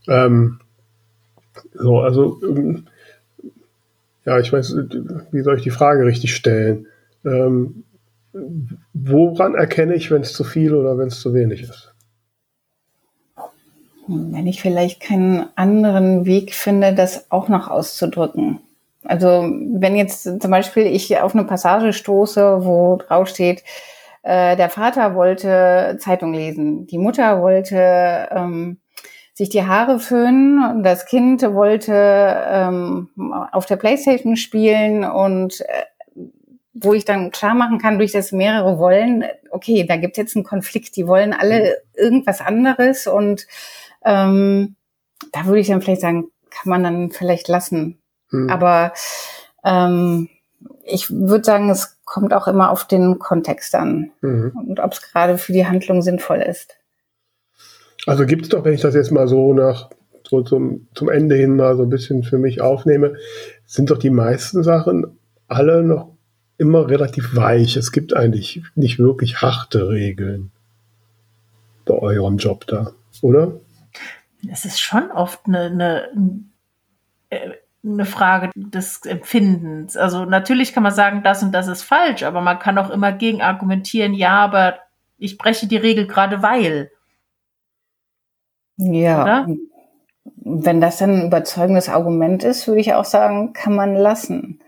[0.07, 0.59] Ähm,
[1.75, 2.87] so, also, ähm,
[4.25, 4.75] ja, ich weiß,
[5.31, 6.87] wie soll ich die Frage richtig stellen?
[7.23, 7.83] Ähm,
[8.95, 11.93] woran erkenne ich, wenn es zu viel oder wenn es zu wenig ist?
[14.07, 18.61] Wenn ich vielleicht keinen anderen Weg finde, das auch noch auszudrücken.
[19.03, 23.63] Also wenn jetzt zum Beispiel ich auf eine Passage stoße, wo drauf steht,
[24.23, 28.79] äh, der Vater wollte Zeitung lesen, die Mutter wollte ähm,
[29.33, 33.09] sich die Haare föhnen, das Kind wollte ähm,
[33.51, 35.83] auf der Playstation spielen und äh,
[36.73, 40.45] wo ich dann klar machen kann, durch das mehrere wollen, okay, da gibt jetzt einen
[40.45, 43.47] Konflikt, die wollen alle irgendwas anderes und
[44.05, 44.75] ähm,
[45.31, 48.02] da würde ich dann vielleicht sagen, kann man dann vielleicht lassen.
[48.33, 48.49] Mhm.
[48.49, 48.93] Aber
[49.63, 50.29] ähm,
[50.85, 54.51] ich würde sagen, es kommt auch immer auf den Kontext an mhm.
[54.67, 56.75] und ob es gerade für die Handlung sinnvoll ist.
[58.05, 59.89] Also gibt es doch, wenn ich das jetzt mal so nach
[60.27, 63.15] so zum, zum Ende hin mal so ein bisschen für mich aufnehme,
[63.65, 65.17] sind doch die meisten Sachen
[65.47, 66.09] alle noch
[66.57, 67.77] immer relativ weich.
[67.77, 70.51] Es gibt eigentlich nicht wirklich harte Regeln
[71.85, 73.59] bei eurem Job da, oder?
[74.51, 76.09] Es ist schon oft eine, eine
[77.29, 77.51] äh,
[77.85, 79.97] eine Frage des Empfindens.
[79.97, 83.11] Also natürlich kann man sagen, das und das ist falsch, aber man kann auch immer
[83.11, 84.79] gegen argumentieren, ja, aber
[85.17, 86.91] ich breche die Regel gerade weil.
[88.77, 89.23] Ja.
[89.23, 89.47] Oder?
[90.45, 94.59] Wenn das dann ein überzeugendes Argument ist, würde ich auch sagen, kann man lassen.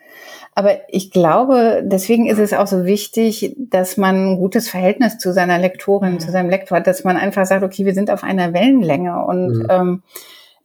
[0.58, 5.34] Aber ich glaube, deswegen ist es auch so wichtig, dass man ein gutes Verhältnis zu
[5.34, 6.20] seiner Lektorin, mhm.
[6.20, 9.60] zu seinem Lektor hat, dass man einfach sagt, okay, wir sind auf einer Wellenlänge und
[9.60, 9.68] mhm.
[9.70, 10.04] ähm,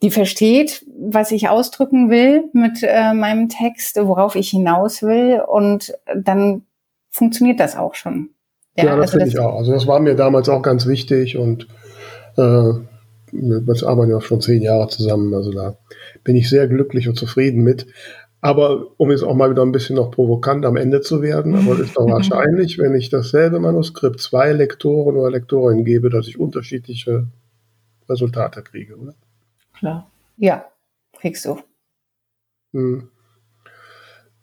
[0.02, 5.92] die versteht, was ich ausdrücken will mit äh, meinem Text, worauf ich hinaus will und
[6.14, 6.62] dann
[7.10, 8.30] funktioniert das auch schon.
[8.76, 9.56] Ja, ja das also finde ich auch.
[9.56, 11.66] Also das war mir damals auch ganz wichtig und
[12.36, 12.72] äh,
[13.32, 15.76] wir arbeiten ja schon zehn Jahre zusammen, also da
[16.24, 17.86] bin ich sehr glücklich und zufrieden mit.
[18.42, 21.74] Aber um jetzt auch mal wieder ein bisschen noch provokant am Ende zu werden, aber
[21.74, 26.40] es ist doch wahrscheinlich, wenn ich dasselbe Manuskript zwei Lektoren oder Lektorinnen gebe, dass ich
[26.40, 27.26] unterschiedliche
[28.08, 29.14] Resultate kriege, oder?
[29.80, 30.10] Klar.
[30.36, 30.66] Ja,
[31.18, 31.58] kriegst du.
[32.72, 33.08] Hm.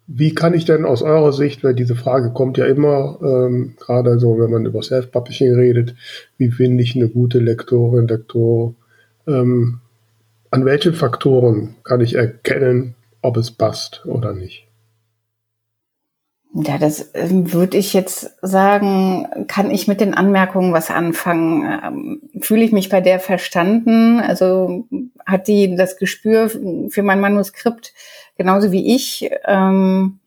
[0.06, 4.18] Wie kann ich denn aus eurer Sicht, weil diese Frage kommt ja immer, ähm, gerade
[4.18, 5.94] so, wenn man über Self-Publishing redet,
[6.38, 8.74] wie finde ich eine gute Lektorin, Lektor?
[9.26, 9.80] Ähm,
[10.50, 14.67] an welchen Faktoren kann ich erkennen, ob es passt oder nicht?
[16.54, 21.80] Ja, das ähm, würde ich jetzt sagen, kann ich mit den Anmerkungen was anfangen?
[21.84, 24.20] Ähm, fühle ich mich bei der verstanden?
[24.20, 24.86] Also
[25.26, 27.92] hat die das Gespür für mein Manuskript
[28.36, 29.30] genauso wie ich?
[29.46, 30.20] Ähm,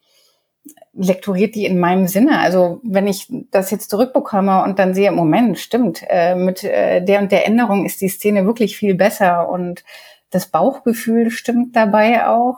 [0.94, 2.40] lektoriert die in meinem Sinne?
[2.40, 7.22] Also wenn ich das jetzt zurückbekomme und dann sehe, Moment, stimmt, äh, mit äh, der
[7.22, 9.84] und der Änderung ist die Szene wirklich viel besser und
[10.30, 12.58] das Bauchgefühl stimmt dabei auch,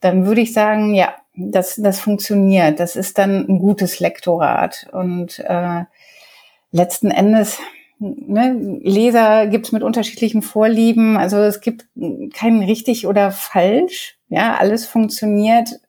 [0.00, 2.80] dann würde ich sagen, ja, das, das funktioniert.
[2.80, 4.88] Das ist dann ein gutes Lektorat.
[4.92, 5.84] Und äh,
[6.72, 7.58] letzten Endes,
[7.98, 11.16] ne, Leser gibt's mit unterschiedlichen Vorlieben.
[11.16, 11.86] Also es gibt
[12.34, 14.18] kein richtig oder falsch.
[14.28, 15.80] Ja, alles funktioniert.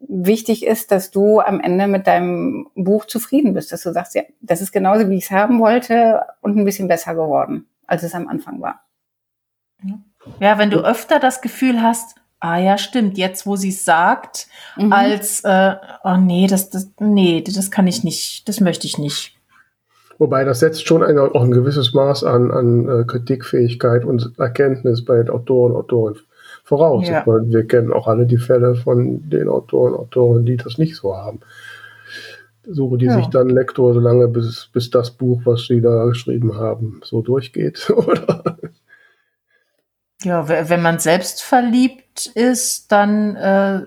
[0.00, 4.22] Wichtig ist, dass du am Ende mit deinem Buch zufrieden bist, dass du sagst, ja,
[4.40, 8.14] das ist genauso, wie ich es haben wollte und ein bisschen besser geworden, als es
[8.14, 8.82] am Anfang war.
[10.40, 13.16] Ja, wenn du öfter das Gefühl hast, Ah ja, stimmt.
[13.16, 14.92] Jetzt, wo sie es sagt, mhm.
[14.92, 15.74] als äh,
[16.04, 19.36] oh nee, das, das, nee, das kann ich nicht, das möchte ich nicht.
[20.18, 25.04] Wobei das setzt schon ein, auch ein gewisses Maß an, an äh, Kritikfähigkeit und Erkenntnis
[25.04, 26.16] bei den Autoren und Autoren
[26.64, 27.08] voraus.
[27.08, 27.22] Ja.
[27.26, 30.96] Meine, wir kennen auch alle die Fälle von den Autoren und Autoren, die das nicht
[30.96, 31.40] so haben.
[32.68, 33.16] Suche die ja.
[33.16, 37.22] sich dann Lektor so lange, bis, bis das Buch, was sie da geschrieben haben, so
[37.22, 38.58] durchgeht, oder?
[40.26, 43.82] Ja, wenn man selbst verliebt ist, dann äh,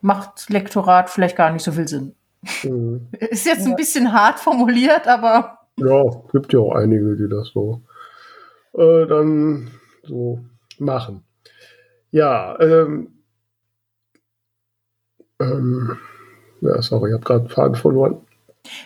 [0.00, 2.16] macht Lektorat vielleicht gar nicht so viel Sinn.
[2.64, 3.06] Mhm.
[3.20, 5.56] Ist jetzt ein bisschen hart formuliert, aber.
[5.76, 7.80] Ja, gibt ja auch einige, die das so
[8.72, 9.70] äh, dann
[10.02, 10.40] so
[10.80, 11.22] machen.
[12.10, 13.22] Ja, ähm,
[15.38, 15.96] ähm,
[16.60, 18.20] ja, sorry, ich habe gerade Faden verloren.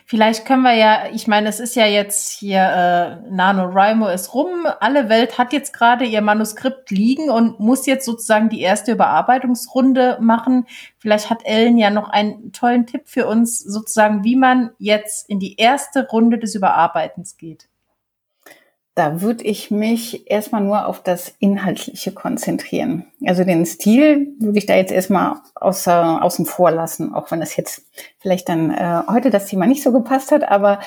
[0.06, 4.66] Vielleicht können wir ja, ich meine, es ist ja jetzt hier, äh, NaNoWriMo ist rum,
[4.80, 10.18] alle Welt hat jetzt gerade ihr Manuskript liegen und muss jetzt sozusagen die erste Überarbeitungsrunde
[10.20, 10.66] machen.
[10.98, 15.38] Vielleicht hat Ellen ja noch einen tollen Tipp für uns, sozusagen, wie man jetzt in
[15.38, 17.68] die erste Runde des Überarbeitens geht.
[18.98, 23.04] Da würde ich mich erstmal nur auf das Inhaltliche konzentrieren.
[23.24, 27.56] Also den Stil würde ich da jetzt erstmal außer, außen vor lassen, auch wenn das
[27.56, 27.86] jetzt
[28.18, 30.80] vielleicht dann äh, heute das Thema nicht so gepasst hat, aber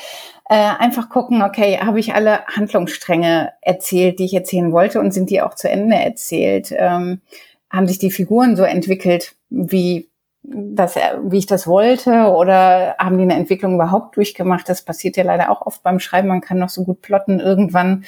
[0.49, 5.29] äh, einfach gucken, okay, habe ich alle Handlungsstränge erzählt, die ich erzählen wollte und sind
[5.29, 6.73] die auch zu Ende erzählt?
[6.75, 7.21] Ähm,
[7.69, 10.09] haben sich die Figuren so entwickelt, wie
[10.43, 14.67] das, wie ich das wollte oder haben die eine Entwicklung überhaupt durchgemacht?
[14.67, 16.27] Das passiert ja leider auch oft beim Schreiben.
[16.27, 17.39] Man kann noch so gut plotten.
[17.39, 18.05] Irgendwann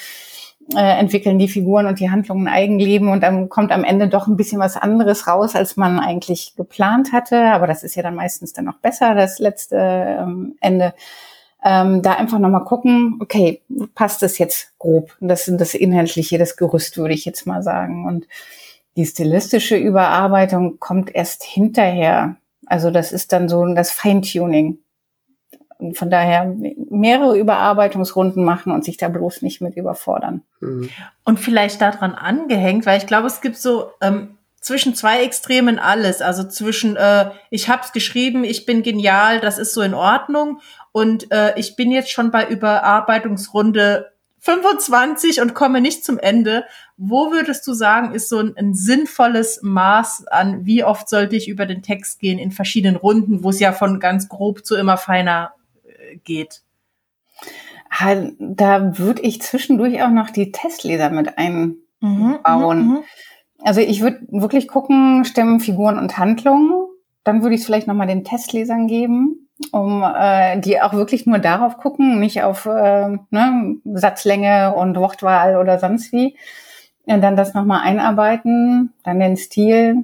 [0.75, 4.27] äh, entwickeln die Figuren und die Handlungen ein Eigenleben und dann kommt am Ende doch
[4.27, 7.37] ein bisschen was anderes raus, als man eigentlich geplant hatte.
[7.51, 10.93] Aber das ist ja dann meistens dann noch besser, das letzte ähm, Ende.
[11.65, 13.61] Ähm, da einfach nochmal gucken, okay,
[13.95, 15.15] passt das jetzt grob?
[15.21, 18.05] Das sind das Inhaltliche, das Gerüst, würde ich jetzt mal sagen.
[18.05, 18.27] Und
[18.95, 22.37] die stilistische Überarbeitung kommt erst hinterher.
[22.65, 24.79] Also das ist dann so das Feintuning.
[25.79, 26.55] Und von daher
[26.89, 30.43] mehrere Überarbeitungsrunden machen und sich da bloß nicht mit überfordern.
[30.61, 30.89] Mhm.
[31.25, 36.21] Und vielleicht daran angehängt, weil ich glaube, es gibt so ähm, zwischen zwei Extremen alles.
[36.21, 40.61] Also zwischen äh, ich habe es geschrieben, ich bin genial, das ist so in Ordnung
[40.93, 44.12] und äh, ich bin jetzt schon bei Überarbeitungsrunde
[44.43, 46.65] 25 und komme nicht zum Ende.
[46.97, 51.47] Wo würdest du sagen, ist so ein, ein, sinnvolles Maß an, wie oft sollte ich
[51.47, 54.97] über den Text gehen in verschiedenen Runden, wo es ja von ganz grob zu immer
[54.97, 55.53] feiner
[55.85, 56.61] äh, geht?
[58.39, 61.77] Da würde ich zwischendurch auch noch die Testleser mit einbauen.
[62.01, 63.03] Mhm, mhm, mhm.
[63.59, 66.87] also ich würde wirklich gucken, Stimmen, Figuren und Handlungen.
[67.23, 71.39] Dann würde ich es vielleicht nochmal den Testlesern geben um äh, die auch wirklich nur
[71.39, 76.37] darauf gucken, nicht auf äh, ne, Satzlänge und Wortwahl oder sonst wie.
[77.05, 80.03] Und dann das nochmal einarbeiten, dann den Stil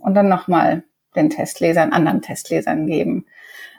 [0.00, 0.84] und dann nochmal
[1.16, 3.26] den Testlesern, anderen Testlesern geben.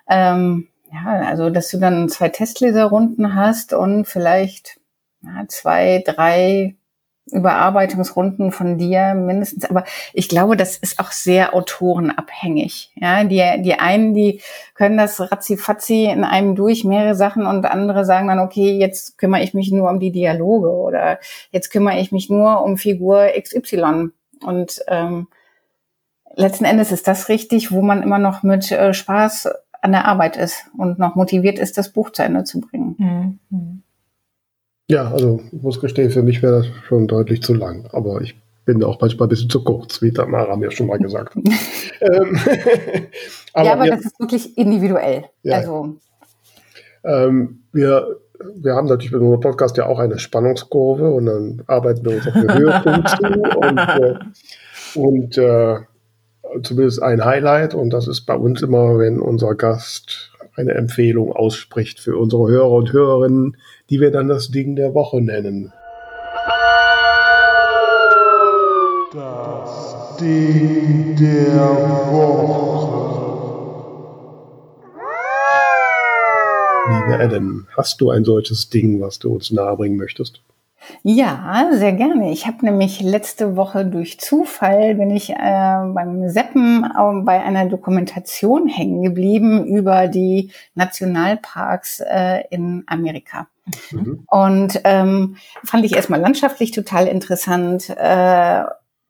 [0.09, 4.79] Ähm, ja, also dass du dann zwei Testleserrunden hast und vielleicht
[5.21, 6.75] ja, zwei, drei
[7.31, 9.65] Überarbeitungsrunden von dir mindestens.
[9.65, 12.91] Aber ich glaube, das ist auch sehr autorenabhängig.
[12.95, 14.41] Ja, die, die einen, die
[14.73, 19.43] können das ratzifatzi in einem durch mehrere Sachen und andere sagen dann, okay, jetzt kümmere
[19.43, 21.19] ich mich nur um die Dialoge oder
[21.51, 24.09] jetzt kümmere ich mich nur um Figur XY.
[24.45, 25.27] Und ähm,
[26.35, 29.49] letzten Endes ist das richtig, wo man immer noch mit äh, Spaß
[29.81, 33.39] an der Arbeit ist und noch motiviert ist, das Buch zu Ende zu bringen.
[33.49, 33.83] Mhm.
[34.89, 37.87] Ja, also ich muss gestehen, für mich wäre das schon deutlich zu lang.
[37.91, 38.35] Aber ich
[38.65, 41.43] bin auch manchmal ein bisschen zu kurz, wie Tamara mir schon mal gesagt hat.
[42.01, 42.37] ähm,
[43.53, 45.25] aber ja, aber wir, das ist wirklich individuell.
[45.43, 45.95] Ja, also.
[47.03, 48.17] Ähm, wir,
[48.55, 52.27] wir haben natürlich bei unserem Podcast ja auch eine Spannungskurve und dann arbeiten wir uns
[52.27, 53.23] auf den Höhepunkt zu
[53.57, 54.15] und, äh,
[54.95, 60.73] und äh, zumindest ein Highlight und das ist bei uns immer, wenn unser Gast eine
[60.73, 63.57] Empfehlung ausspricht für unsere Hörer und Hörerinnen,
[63.89, 65.71] die wir dann das Ding der Woche nennen.
[69.13, 71.69] Das Ding der
[72.11, 72.67] Woche.
[76.89, 80.41] Liebe Ellen, hast du ein solches Ding, was du uns nahebringen möchtest?
[81.03, 82.31] Ja, sehr gerne.
[82.31, 87.65] Ich habe nämlich letzte Woche durch Zufall bin ich äh, beim Seppen äh, bei einer
[87.65, 93.47] Dokumentation hängen geblieben über die Nationalparks äh, in Amerika.
[93.91, 94.23] Mhm.
[94.27, 97.89] Und ähm, fand ich erstmal landschaftlich total interessant.
[97.89, 98.63] Äh,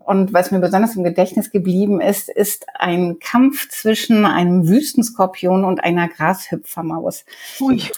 [0.08, 5.84] und was mir besonders im Gedächtnis geblieben ist, ist ein Kampf zwischen einem Wüstenskorpion und
[5.84, 7.26] einer Grashüpfermaus.
[7.60, 7.84] Ui.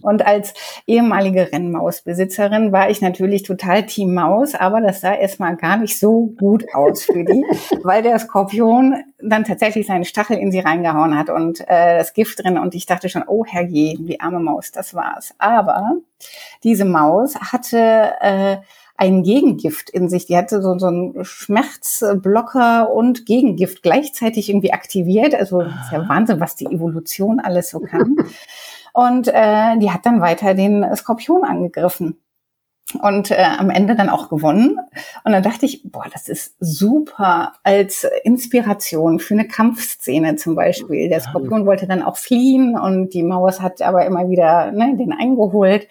[0.00, 0.54] Und als
[0.86, 6.32] ehemalige Rennmausbesitzerin war ich natürlich total Team Maus, aber das sah erstmal gar nicht so
[6.38, 7.44] gut aus für die,
[7.82, 12.42] weil der Skorpion dann tatsächlich seinen Stachel in sie reingehauen hat und äh, das Gift
[12.42, 15.34] drin und ich dachte schon, oh herrje, die arme Maus, das war's.
[15.36, 15.96] Aber
[16.62, 18.56] diese Maus hatte äh,
[18.96, 20.26] ein Gegengift in sich.
[20.26, 25.34] Die hatte so, so einen Schmerzblocker und Gegengift gleichzeitig irgendwie aktiviert.
[25.34, 28.16] Also das ist ja Wahnsinn, was die Evolution alles so kann.
[28.96, 32.20] Und äh, die hat dann weiter den Skorpion angegriffen
[33.02, 34.78] und äh, am Ende dann auch gewonnen.
[35.24, 41.08] Und dann dachte ich, boah, das ist super als Inspiration für eine Kampfszene zum Beispiel.
[41.08, 45.12] Der Skorpion wollte dann auch fliehen und die Maus hat aber immer wieder ne, den
[45.12, 45.88] eingeholt.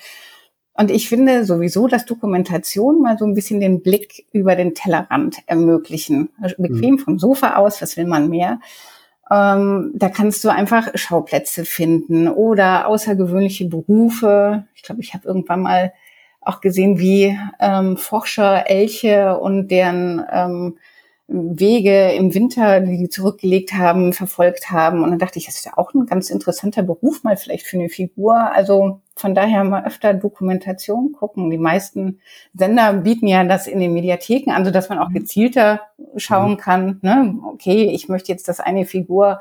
[0.76, 5.38] Und ich finde sowieso, dass Dokumentation mal so ein bisschen den Blick über den Tellerrand
[5.46, 6.30] ermöglichen.
[6.42, 7.00] Also bequem mhm.
[7.00, 8.60] vom Sofa aus, was will man mehr?
[9.30, 14.66] Ähm, da kannst du einfach Schauplätze finden oder außergewöhnliche Berufe.
[14.74, 15.94] Ich glaube, ich habe irgendwann mal
[16.42, 20.78] auch gesehen, wie ähm, Forscher Elche und deren ähm,
[21.28, 25.04] Wege im Winter, die die zurückgelegt haben, verfolgt haben.
[25.04, 27.78] Und dann dachte ich, das ist ja auch ein ganz interessanter Beruf mal vielleicht für
[27.78, 28.36] eine Figur.
[28.36, 31.50] Also von daher mal öfter Dokumentation gucken.
[31.50, 32.20] Die meisten
[32.54, 35.14] Sender bieten ja das in den Mediatheken an, so dass man auch mhm.
[35.14, 35.82] gezielter
[36.18, 36.58] schauen mhm.
[36.58, 37.00] kann.
[37.02, 37.36] Ne?
[37.54, 39.40] Okay, ich möchte jetzt, dass eine Figur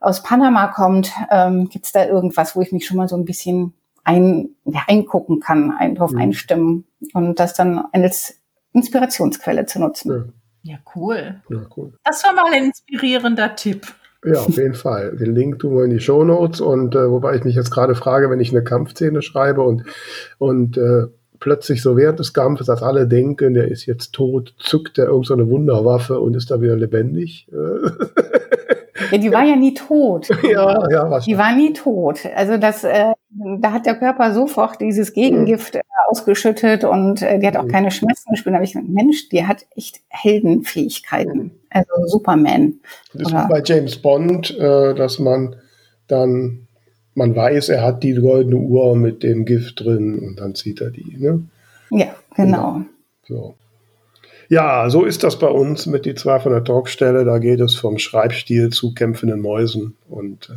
[0.00, 1.12] aus Panama kommt.
[1.30, 3.74] Ähm, Gibt es da irgendwas, wo ich mich schon mal so ein bisschen
[4.04, 6.18] ein, ja, eingucken kann, ein, drauf mhm.
[6.18, 8.40] einstimmen und das dann als
[8.72, 10.10] Inspirationsquelle zu nutzen?
[10.10, 10.37] Ja.
[10.62, 11.36] Ja, cool.
[11.48, 11.92] Ja, cool.
[12.04, 13.86] Das war mal ein inspirierender Tipp.
[14.24, 15.16] Ja, auf jeden Fall.
[15.16, 17.94] Den Link tun wir in die Show Notes und äh, wobei ich mich jetzt gerade
[17.94, 19.84] frage, wenn ich eine Kampfszene schreibe und,
[20.38, 21.06] und äh,
[21.38, 25.44] plötzlich so während des Kampfes, dass alle denken, der ist jetzt tot, zückt er irgendeine
[25.44, 27.48] so Wunderwaffe und ist da wieder lebendig.
[29.10, 30.28] Ja, die war ja nie tot.
[30.42, 32.20] ja, ja, was Die war nie tot.
[32.34, 37.46] Also das, äh, da hat der Körper sofort dieses Gegengift äh, ausgeschüttet und äh, die
[37.46, 37.72] hat auch mhm.
[37.72, 38.52] keine Schmerzen gespürt.
[38.52, 41.38] Da habe ich gesagt, Mensch, die hat echt Heldenfähigkeiten.
[41.38, 41.50] Mhm.
[41.70, 42.74] Also Superman.
[43.12, 45.56] Das ist bei James Bond, äh, dass man
[46.06, 46.66] dann,
[47.14, 50.90] man weiß, er hat die goldene Uhr mit dem Gift drin und dann zieht er
[50.90, 51.16] die.
[51.18, 51.42] Ne?
[51.90, 52.82] Ja, genau.
[53.26, 53.54] So.
[54.50, 57.26] Ja, so ist das bei uns mit die zwei von der Talkstelle.
[57.26, 60.50] Da geht es vom Schreibstil zu kämpfenden Mäusen und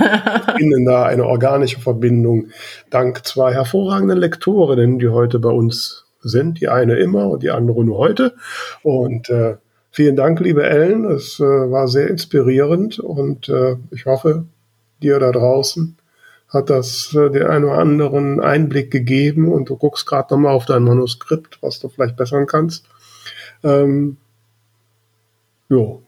[0.00, 2.46] äh, finden da eine organische Verbindung
[2.88, 6.62] dank zwei hervorragenden Lektorinnen, die heute bei uns sind.
[6.62, 8.34] Die eine immer und die andere nur heute.
[8.82, 9.56] Und äh,
[9.90, 11.04] vielen Dank, liebe Ellen.
[11.04, 14.46] Es äh, war sehr inspirierend und äh, ich hoffe,
[15.02, 15.98] dir da draußen
[16.48, 20.64] hat das äh, den einen oder anderen Einblick gegeben und du guckst gerade nochmal auf
[20.64, 22.86] dein Manuskript, was du vielleicht bessern kannst.
[23.64, 24.18] Ähm,
[25.68, 26.02] jo.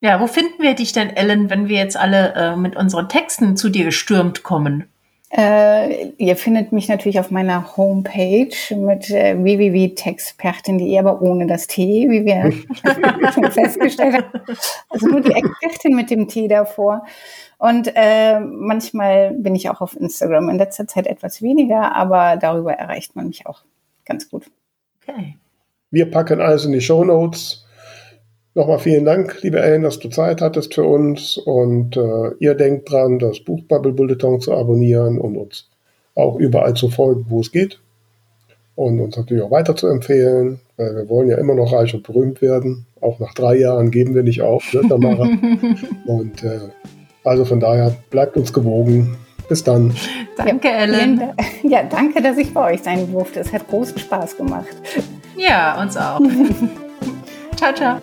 [0.00, 3.56] Ja, wo finden wir dich denn, Ellen, wenn wir jetzt alle äh, mit unseren Texten
[3.56, 4.86] zu dir gestürmt kommen?
[5.32, 12.08] Äh, ihr findet mich natürlich auf meiner Homepage mit äh, www.texpertin.de, aber ohne das T,
[12.10, 12.52] wie wir
[13.32, 14.56] schon festgestellt haben.
[14.88, 17.06] Also nur die Expertin mit dem T davor.
[17.58, 20.48] Und äh, manchmal bin ich auch auf Instagram.
[20.48, 23.62] In letzter Zeit etwas weniger, aber darüber erreicht man mich auch
[24.04, 24.50] ganz gut.
[25.00, 25.36] Okay.
[25.90, 27.64] Wir packen alles in die Show Notes.
[28.54, 31.36] Nochmal vielen Dank, liebe Ellen, dass du Zeit hattest für uns.
[31.36, 35.68] Und äh, ihr denkt dran, das Buchbubble Bulletin zu abonnieren und uns
[36.14, 37.80] auch überall zu folgen, wo es geht.
[38.76, 42.04] Und uns natürlich auch weiter zu empfehlen, weil wir wollen ja immer noch reich und
[42.04, 42.86] berühmt werden.
[43.00, 45.28] Auch nach drei Jahren geben wir nicht auf, ne, Tamara?
[46.06, 46.60] und äh,
[47.24, 49.16] also von daher bleibt uns gewogen.
[49.48, 49.92] Bis dann.
[50.36, 51.20] Danke, Ellen.
[51.64, 53.40] Ja, danke, dass ich bei euch sein durfte.
[53.40, 54.68] Es hat großen Spaß gemacht.
[55.36, 56.20] Ja, uns auch.
[57.56, 58.00] ciao, ciao.